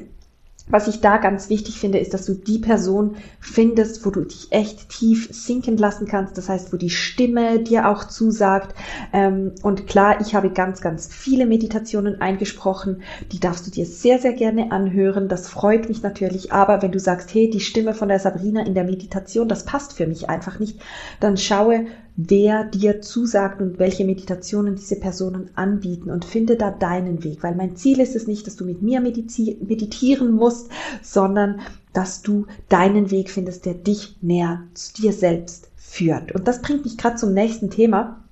was 0.68 0.88
ich 0.88 1.00
da 1.00 1.18
ganz 1.18 1.49
wichtig 1.49 1.78
finde, 1.78 1.99
ist, 1.99 2.12
dass 2.12 2.26
du 2.26 2.35
die 2.35 2.58
Person 2.58 3.16
findest, 3.38 4.04
wo 4.04 4.11
du 4.11 4.23
dich 4.23 4.49
echt 4.50 4.88
tief 4.88 5.28
sinken 5.30 5.76
lassen 5.76 6.06
kannst. 6.08 6.37
Das 6.37 6.49
heißt, 6.49 6.73
wo 6.73 6.76
die 6.76 6.90
Stimme 6.90 7.61
dir 7.61 7.88
auch 7.88 8.04
zusagt. 8.04 8.75
Ähm, 9.12 9.52
und 9.62 9.87
klar, 9.87 10.20
ich 10.20 10.35
habe 10.35 10.50
ganz, 10.50 10.80
ganz 10.80 11.06
viele 11.06 11.46
Meditationen 11.46 12.20
eingesprochen. 12.20 13.02
Die 13.30 13.38
darfst 13.38 13.66
du 13.66 13.70
dir 13.70 13.87
sehr, 13.87 14.18
sehr 14.18 14.32
gerne 14.32 14.73
anhören. 14.73 15.28
Das 15.28 15.49
freut 15.49 15.88
mich 15.88 16.02
natürlich. 16.02 16.52
Aber 16.52 16.82
wenn 16.82 16.92
du 16.92 16.99
sagst, 16.99 17.32
hey, 17.32 17.49
die 17.49 17.61
Stimme 17.61 17.94
von 17.94 18.08
der 18.08 18.18
Sabrina 18.18 18.66
in 18.66 18.75
der 18.75 18.85
Meditation, 18.85 19.49
das 19.49 19.64
passt 19.64 19.92
für 19.92 20.06
mich 20.06 20.28
einfach 20.28 20.58
nicht, 20.58 20.80
dann 21.20 21.37
schaue, 21.37 21.87
wer 22.16 22.64
dir 22.64 23.02
zusagt 23.02 23.61
und 23.61 23.78
welche 23.78 24.04
Meditationen 24.04 24.76
diese 24.76 24.96
Personen 24.96 25.50
anbieten 25.54 26.11
und 26.11 26.25
finde 26.25 26.56
da 26.56 26.70
deinen 26.70 27.23
Weg, 27.23 27.42
weil 27.42 27.54
mein 27.54 27.76
Ziel 27.76 28.00
ist 28.00 28.16
es 28.16 28.26
nicht, 28.26 28.46
dass 28.46 28.56
du 28.56 28.64
mit 28.64 28.82
mir 28.82 29.00
meditieren 29.00 30.32
musst, 30.32 30.70
sondern 31.02 31.61
dass 31.92 32.23
du 32.23 32.46
deinen 32.68 33.11
Weg 33.11 33.30
findest, 33.30 33.66
der 33.66 33.75
dich 33.75 34.16
näher 34.23 34.62
zu 34.75 34.94
dir 34.94 35.12
selbst 35.12 35.68
führt. 35.76 36.32
Und 36.35 36.49
das 36.49 36.62
bringt 36.62 36.85
mich 36.85 36.96
gerade 36.96 37.16
zum 37.16 37.35
nächsten 37.35 37.70
Thema. 37.70 38.23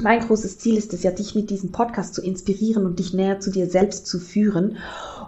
Mein 0.00 0.20
großes 0.20 0.58
Ziel 0.58 0.76
ist 0.76 0.92
es 0.92 1.04
ja, 1.04 1.12
dich 1.12 1.36
mit 1.36 1.50
diesem 1.50 1.70
Podcast 1.70 2.14
zu 2.14 2.22
inspirieren 2.22 2.84
und 2.84 2.98
dich 2.98 3.14
näher 3.14 3.38
zu 3.38 3.52
dir 3.52 3.70
selbst 3.70 4.08
zu 4.08 4.18
führen. 4.18 4.76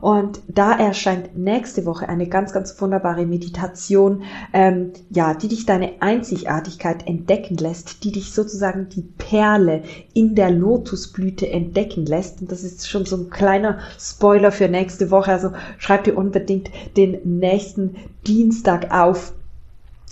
Und 0.01 0.41
da 0.49 0.79
erscheint 0.79 1.37
nächste 1.37 1.87
Woche 1.87 2.09
eine 2.09 2.29
ganz, 2.29 2.53
ganz 2.53 2.81
wunderbare 2.81 3.27
Meditation, 3.27 4.23
ähm, 4.53 4.93
ja, 5.11 5.35
die 5.35 5.49
dich 5.49 5.67
deine 5.67 6.01
Einzigartigkeit 6.01 7.07
entdecken 7.07 7.57
lässt, 7.57 8.05
die 8.05 8.13
dich 8.13 8.33
sozusagen 8.33 8.89
die 8.89 9.03
Perle 9.03 9.83
in 10.15 10.35
der 10.35 10.51
Lotusblüte 10.51 11.49
entdecken 11.49 12.07
lässt. 12.07 12.41
Und 12.41 12.53
das 12.53 12.63
ist 12.63 12.89
schon 12.89 13.05
so 13.05 13.17
ein 13.17 13.31
kleiner 13.31 13.79
Spoiler 13.99 14.53
für 14.53 14.69
nächste 14.69 15.11
Woche. 15.11 15.33
Also 15.33 15.51
schreib 15.79 16.05
dir 16.05 16.17
unbedingt 16.17 16.71
den 16.97 17.19
nächsten 17.39 17.97
Dienstag 18.27 18.93
auf 18.93 19.33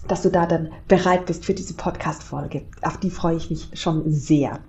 dass 0.06 0.20
du 0.20 0.28
da 0.28 0.44
dann 0.44 0.70
bereit 0.86 1.24
bist 1.24 1.46
für 1.46 1.54
diese 1.54 1.72
Podcast-Folge. 1.72 2.62
Auf 2.82 2.98
die 2.98 3.08
freue 3.08 3.36
ich 3.36 3.48
mich 3.48 3.70
schon 3.72 4.12
sehr. 4.12 4.60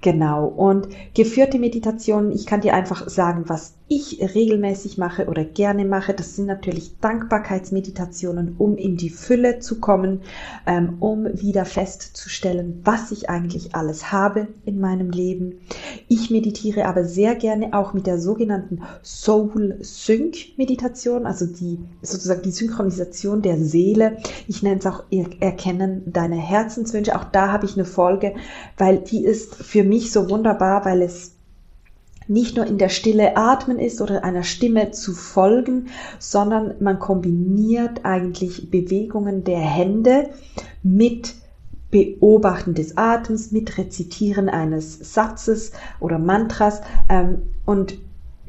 Genau. 0.00 0.46
Und 0.46 0.88
geführte 1.14 1.58
Meditationen, 1.58 2.32
ich 2.32 2.46
kann 2.46 2.62
dir 2.62 2.74
einfach 2.74 3.08
sagen, 3.08 3.44
was 3.48 3.74
ich 3.88 4.20
regelmäßig 4.34 4.98
mache 4.98 5.26
oder 5.26 5.44
gerne 5.44 5.84
mache. 5.84 6.12
Das 6.12 6.36
sind 6.36 6.46
natürlich 6.46 6.98
Dankbarkeitsmeditationen, 7.00 8.54
um 8.58 8.76
in 8.76 8.96
die 8.96 9.08
Fülle 9.08 9.60
zu 9.60 9.80
kommen, 9.80 10.20
ähm, 10.66 10.96
um 11.00 11.24
wieder 11.40 11.64
festzustellen, 11.64 12.80
was 12.84 13.10
ich 13.10 13.30
eigentlich 13.30 13.74
alles 13.74 14.12
habe 14.12 14.48
in 14.66 14.78
meinem 14.78 15.10
Leben. 15.10 15.60
Ich 16.06 16.30
meditiere 16.30 16.84
aber 16.84 17.04
sehr 17.04 17.34
gerne 17.34 17.72
auch 17.72 17.94
mit 17.94 18.06
der 18.06 18.18
sogenannten 18.18 18.82
Soul 19.02 19.78
Sync 19.80 20.36
Meditation, 20.58 21.24
also 21.24 21.46
die 21.46 21.78
sozusagen 22.02 22.42
die 22.42 22.50
Synchronisation 22.50 23.40
der 23.40 23.56
Seele. 23.56 24.18
Ich 24.46 24.62
nenne 24.62 24.80
es 24.80 24.86
auch 24.86 25.04
Erkennen 25.40 26.12
deiner 26.12 26.36
Herzenswünsche. 26.36 27.16
Auch 27.16 27.24
da 27.24 27.52
habe 27.52 27.64
ich 27.64 27.74
eine 27.74 27.86
Folge, 27.86 28.34
weil 28.76 28.98
die 28.98 29.24
ist 29.24 29.54
für 29.54 29.82
mich 29.82 30.12
so 30.12 30.28
wunderbar, 30.28 30.84
weil 30.84 31.00
es 31.00 31.37
nicht 32.28 32.56
nur 32.56 32.66
in 32.66 32.78
der 32.78 32.88
Stille 32.90 33.36
atmen 33.36 33.78
ist 33.78 34.00
oder 34.00 34.22
einer 34.22 34.42
Stimme 34.42 34.90
zu 34.90 35.12
folgen, 35.12 35.88
sondern 36.18 36.74
man 36.80 36.98
kombiniert 36.98 38.04
eigentlich 38.04 38.70
Bewegungen 38.70 39.44
der 39.44 39.60
Hände 39.60 40.30
mit 40.82 41.34
Beobachten 41.90 42.74
des 42.74 42.98
Atems, 42.98 43.50
mit 43.50 43.78
Rezitieren 43.78 44.48
eines 44.48 45.14
Satzes 45.14 45.72
oder 46.00 46.18
Mantras. 46.18 46.82
Ähm, 47.08 47.38
und 47.64 47.98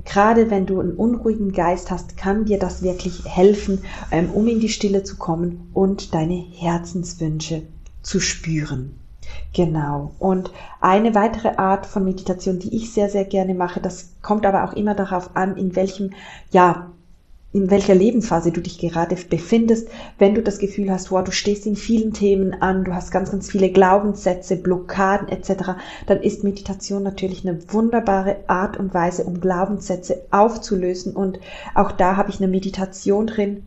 gerade 0.03 0.51
wenn 0.51 0.65
du 0.65 0.79
einen 0.79 0.93
unruhigen 0.93 1.53
Geist 1.53 1.89
hast, 1.89 2.17
kann 2.17 2.45
dir 2.45 2.59
das 2.59 2.83
wirklich 2.83 3.23
helfen, 3.25 3.79
ähm, 4.11 4.29
um 4.31 4.47
in 4.47 4.59
die 4.59 4.69
Stille 4.69 5.03
zu 5.03 5.15
kommen 5.15 5.69
und 5.73 6.13
deine 6.13 6.35
Herzenswünsche 6.35 7.63
zu 8.01 8.19
spüren. 8.19 8.99
Genau. 9.53 10.13
Und 10.19 10.51
eine 10.79 11.15
weitere 11.15 11.55
Art 11.57 11.85
von 11.85 12.03
Meditation, 12.03 12.59
die 12.59 12.75
ich 12.75 12.93
sehr, 12.93 13.09
sehr 13.09 13.25
gerne 13.25 13.55
mache, 13.55 13.79
das 13.79 14.11
kommt 14.21 14.45
aber 14.45 14.63
auch 14.63 14.73
immer 14.73 14.93
darauf 14.93 15.35
an, 15.35 15.57
in 15.57 15.75
welchem, 15.75 16.11
ja, 16.51 16.91
in 17.51 17.71
welcher 17.71 17.95
Lebensphase 17.95 18.51
du 18.51 18.61
dich 18.61 18.77
gerade 18.77 19.15
befindest, 19.15 19.87
wenn 20.19 20.35
du 20.35 20.43
das 20.43 20.59
Gefühl 20.59 20.91
hast, 20.91 21.09
wow, 21.09 21.23
du 21.23 21.31
stehst 21.31 21.65
in 21.65 21.75
vielen 21.75 22.13
Themen 22.13 22.53
an, 22.61 22.83
du 22.83 22.93
hast 22.93 23.09
ganz, 23.09 23.31
ganz 23.31 23.49
viele 23.49 23.71
Glaubenssätze, 23.71 24.55
Blockaden 24.55 25.29
etc., 25.29 25.71
dann 26.05 26.21
ist 26.21 26.43
Meditation 26.43 27.01
natürlich 27.01 27.47
eine 27.47 27.59
wunderbare 27.73 28.37
Art 28.45 28.77
und 28.77 28.93
Weise, 28.93 29.23
um 29.23 29.41
Glaubenssätze 29.41 30.21
aufzulösen. 30.29 31.15
Und 31.15 31.39
auch 31.73 31.91
da 31.91 32.17
habe 32.17 32.29
ich 32.29 32.37
eine 32.37 32.49
Meditation 32.49 33.25
drin, 33.25 33.65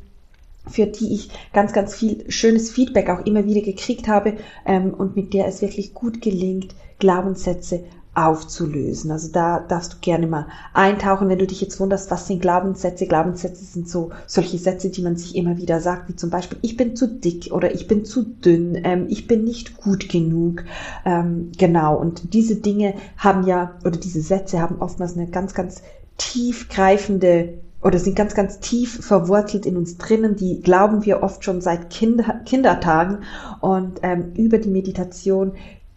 für 0.68 0.86
die 0.86 1.14
ich 1.14 1.30
ganz, 1.52 1.72
ganz 1.72 1.94
viel 1.94 2.30
schönes 2.30 2.70
Feedback 2.70 3.10
auch 3.10 3.26
immer 3.26 3.44
wieder 3.46 3.62
gekriegt 3.62 4.08
habe 4.08 4.36
ähm, 4.64 4.94
und 4.94 5.16
mit 5.16 5.34
der 5.34 5.46
es 5.46 5.62
wirklich 5.62 5.94
gut 5.94 6.22
gelingt, 6.22 6.74
Glaubenssätze 6.98 7.84
aufzulösen. 8.14 9.10
Also 9.10 9.28
da 9.32 9.60
darfst 9.60 9.94
du 9.94 9.96
gerne 10.00 10.26
mal 10.26 10.46
eintauchen, 10.74 11.28
wenn 11.28 11.38
du 11.38 11.46
dich 11.46 11.62
jetzt 11.62 11.80
wunderst, 11.80 12.10
was 12.10 12.26
sind 12.26 12.42
Glaubenssätze? 12.42 13.06
Glaubenssätze 13.06 13.64
sind 13.64 13.88
so 13.88 14.10
solche 14.26 14.58
Sätze, 14.58 14.90
die 14.90 15.00
man 15.00 15.16
sich 15.16 15.34
immer 15.34 15.56
wieder 15.56 15.80
sagt, 15.80 16.10
wie 16.10 16.16
zum 16.16 16.28
Beispiel, 16.28 16.58
ich 16.60 16.76
bin 16.76 16.94
zu 16.94 17.08
dick 17.08 17.50
oder 17.52 17.74
ich 17.74 17.88
bin 17.88 18.04
zu 18.04 18.22
dünn, 18.22 18.78
ähm, 18.84 19.06
ich 19.08 19.26
bin 19.26 19.44
nicht 19.44 19.78
gut 19.78 20.10
genug. 20.10 20.64
Ähm, 21.06 21.52
genau, 21.56 21.96
und 21.96 22.34
diese 22.34 22.56
Dinge 22.56 22.94
haben 23.16 23.46
ja, 23.46 23.78
oder 23.84 23.96
diese 23.96 24.20
Sätze 24.20 24.60
haben 24.60 24.80
oftmals 24.80 25.16
eine 25.16 25.28
ganz, 25.28 25.54
ganz 25.54 25.82
tiefgreifende 26.18 27.54
oder 27.82 27.98
sind 27.98 28.14
ganz, 28.14 28.34
ganz 28.34 28.60
tief 28.60 29.04
verwurzelt 29.04 29.66
in 29.66 29.76
uns 29.76 29.96
drinnen. 29.96 30.36
Die 30.36 30.60
glauben 30.60 31.04
wir 31.04 31.22
oft 31.22 31.44
schon 31.44 31.60
seit 31.60 31.90
Kinder, 31.90 32.40
Kindertagen. 32.44 33.18
Und 33.60 34.00
ähm, 34.02 34.32
über 34.34 34.58
die 34.58 34.70
Meditation 34.70 35.52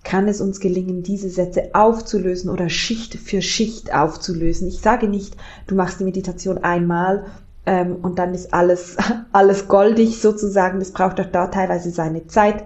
kann 0.05 0.29
es 0.29 0.39
uns 0.39 0.61
gelingen, 0.61 1.03
diese 1.03 1.29
Sätze 1.29 1.71
aufzulösen 1.73 2.49
oder 2.49 2.69
Schicht 2.69 3.15
für 3.15 3.41
Schicht 3.41 3.93
aufzulösen. 3.93 4.67
Ich 4.69 4.79
sage 4.79 5.09
nicht, 5.09 5.35
du 5.67 5.75
machst 5.75 5.99
die 5.99 6.05
Meditation 6.05 6.59
einmal 6.59 7.25
ähm, 7.65 7.97
und 8.01 8.19
dann 8.19 8.33
ist 8.33 8.53
alles, 8.53 8.95
alles 9.33 9.67
goldig 9.67 10.21
sozusagen. 10.21 10.79
Das 10.79 10.91
braucht 10.91 11.19
auch 11.19 11.31
da 11.31 11.47
teilweise 11.47 11.89
seine 11.89 12.27
Zeit. 12.27 12.65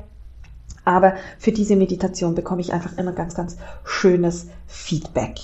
Aber 0.85 1.13
für 1.37 1.51
diese 1.51 1.75
Meditation 1.75 2.35
bekomme 2.35 2.61
ich 2.61 2.73
einfach 2.73 2.97
immer 2.97 3.13
ganz, 3.13 3.35
ganz 3.35 3.57
schönes 3.85 4.47
Feedback. 4.67 5.39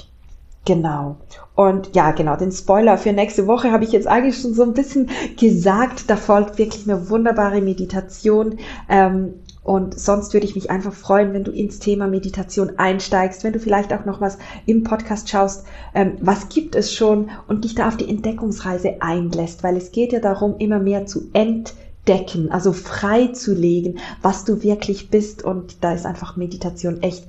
Genau. 0.65 1.17
Und 1.53 1.95
ja, 1.95 2.11
genau, 2.11 2.35
den 2.35 2.51
Spoiler 2.51 2.97
für 2.97 3.13
nächste 3.13 3.47
Woche 3.47 3.71
habe 3.71 3.83
ich 3.83 3.91
jetzt 3.91 4.07
eigentlich 4.07 4.37
schon 4.41 4.55
so 4.55 4.63
ein 4.63 4.73
bisschen 4.73 5.09
gesagt. 5.39 6.09
Da 6.09 6.17
folgt 6.17 6.57
wirklich 6.57 6.89
eine 6.89 7.09
wunderbare 7.09 7.61
Meditation. 7.61 8.57
Ähm, 8.89 9.35
und 9.65 9.99
sonst 9.99 10.31
würde 10.33 10.45
ich 10.45 10.53
mich 10.53 10.69
einfach 10.69 10.93
freuen, 10.93 11.33
wenn 11.33 11.43
du 11.43 11.51
ins 11.51 11.79
Thema 11.79 12.05
Meditation 12.05 12.77
einsteigst, 12.77 13.43
wenn 13.43 13.53
du 13.53 13.59
vielleicht 13.59 13.91
auch 13.93 14.05
noch 14.05 14.21
was 14.21 14.37
im 14.67 14.83
Podcast 14.83 15.27
schaust, 15.27 15.65
ähm, 15.95 16.17
was 16.21 16.49
gibt 16.49 16.75
es 16.75 16.93
schon 16.93 17.31
und 17.47 17.63
dich 17.63 17.73
da 17.73 17.87
auf 17.87 17.97
die 17.97 18.07
Entdeckungsreise 18.07 19.01
einlässt, 19.01 19.63
weil 19.63 19.75
es 19.75 19.91
geht 19.91 20.13
ja 20.13 20.19
darum, 20.19 20.59
immer 20.59 20.77
mehr 20.77 21.07
zu 21.07 21.31
entdecken, 21.33 22.51
also 22.51 22.73
frei 22.73 23.29
zu 23.29 23.55
legen, 23.55 23.97
was 24.21 24.45
du 24.45 24.61
wirklich 24.61 25.09
bist. 25.09 25.43
Und 25.43 25.83
da 25.83 25.93
ist 25.93 26.05
einfach 26.05 26.37
Meditation 26.37 27.01
echt 27.01 27.25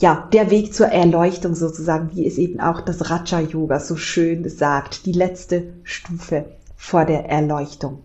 ja, 0.00 0.26
der 0.32 0.50
Weg 0.50 0.72
zur 0.72 0.86
Erleuchtung 0.86 1.54
sozusagen, 1.54 2.12
wie 2.14 2.26
es 2.26 2.38
eben 2.38 2.60
auch 2.60 2.80
das 2.80 3.10
Raja 3.10 3.40
Yoga 3.40 3.78
so 3.78 3.96
schön 3.96 4.48
sagt, 4.48 5.04
die 5.04 5.12
letzte 5.12 5.64
Stufe 5.82 6.46
vor 6.78 7.04
der 7.04 7.28
Erleuchtung. 7.28 7.98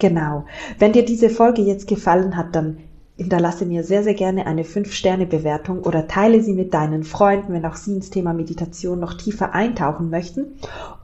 Genau. 0.00 0.46
Wenn 0.80 0.92
dir 0.92 1.04
diese 1.04 1.30
Folge 1.30 1.62
jetzt 1.62 1.86
gefallen 1.86 2.36
hat, 2.36 2.56
dann 2.56 2.78
Hinterlasse 3.16 3.64
mir 3.64 3.84
sehr, 3.84 4.02
sehr 4.02 4.14
gerne 4.14 4.44
eine 4.44 4.64
5-Sterne-Bewertung 4.64 5.84
oder 5.84 6.08
teile 6.08 6.42
sie 6.42 6.52
mit 6.52 6.74
deinen 6.74 7.04
Freunden, 7.04 7.52
wenn 7.52 7.64
auch 7.64 7.76
sie 7.76 7.94
ins 7.94 8.10
Thema 8.10 8.32
Meditation 8.32 8.98
noch 8.98 9.14
tiefer 9.14 9.54
eintauchen 9.54 10.10
möchten. 10.10 10.46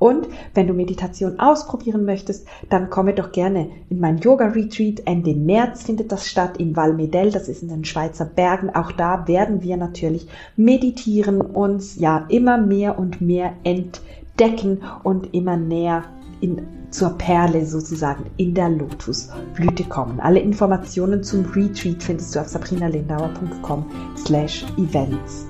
Und 0.01 0.27
wenn 0.53 0.67
du 0.67 0.75
Meditation 0.75 1.39
ausprobieren 1.39 2.05
möchtest, 2.05 2.49
dann 2.69 2.91
komme 2.91 3.15
doch 3.15 3.31
gerne 3.31 3.71
in 3.91 4.01
mein 4.01 4.19
Yoga-Retreat. 4.19 5.03
Ende 5.05 5.37
März 5.37 5.85
findet 5.85 6.11
das 6.11 6.27
statt 6.27 6.57
in 6.57 6.75
Valmedel, 6.75 7.31
das 7.31 7.49
ist 7.49 7.63
in 7.63 7.69
den 7.69 7.85
Schweizer 7.85 8.25
Bergen. 8.25 8.71
Auch 8.71 8.91
da 8.91 9.29
werden 9.29 9.63
wir 9.63 9.77
natürlich 9.77 10.27
meditieren, 10.57 11.41
uns 11.41 11.97
ja 11.97 12.27
immer 12.29 12.59
mehr 12.59 12.99
und 12.99 13.21
mehr 13.21 13.53
entdecken 13.63 14.83
und 15.05 15.33
immer 15.33 15.57
näher 15.57 16.03
in, 16.41 16.67
zur 16.91 17.11
Perle 17.11 17.65
sozusagen 17.65 18.25
in 18.37 18.55
der 18.55 18.69
Lotusblüte 18.69 19.85
kommen. 19.85 20.21
Alle 20.21 20.41
Informationen 20.41 21.23
zum 21.23 21.45
Retreat 21.47 22.03
findest 22.03 22.35
du 22.35 22.41
auf 22.41 22.49
sabrinalindauer.com 22.49 23.85
slash 24.17 24.65
events. 24.77 25.47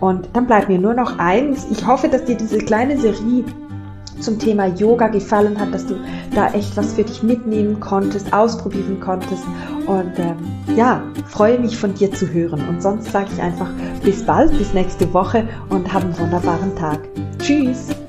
Und 0.00 0.28
dann 0.32 0.46
bleibt 0.46 0.68
mir 0.68 0.78
nur 0.78 0.94
noch 0.94 1.18
eins. 1.18 1.66
Ich 1.70 1.86
hoffe, 1.86 2.08
dass 2.08 2.24
dir 2.24 2.36
diese 2.36 2.58
kleine 2.58 2.98
Serie 2.98 3.44
zum 4.20 4.38
Thema 4.38 4.66
Yoga 4.66 5.08
gefallen 5.08 5.58
hat, 5.58 5.74
dass 5.74 5.86
du 5.86 5.96
da 6.34 6.52
echt 6.52 6.76
was 6.76 6.94
für 6.94 7.02
dich 7.02 7.22
mitnehmen 7.22 7.80
konntest, 7.80 8.32
ausprobieren 8.32 9.00
konntest. 9.00 9.44
Und 9.86 10.12
ähm, 10.18 10.36
ja, 10.76 11.02
freue 11.26 11.58
mich 11.58 11.76
von 11.76 11.94
dir 11.94 12.12
zu 12.12 12.28
hören. 12.28 12.66
Und 12.68 12.82
sonst 12.82 13.10
sage 13.10 13.28
ich 13.34 13.42
einfach 13.42 13.68
bis 14.04 14.24
bald, 14.24 14.56
bis 14.58 14.72
nächste 14.74 15.12
Woche 15.12 15.48
und 15.68 15.92
hab 15.92 16.04
einen 16.04 16.18
wunderbaren 16.18 16.74
Tag. 16.76 17.00
Tschüss! 17.38 18.01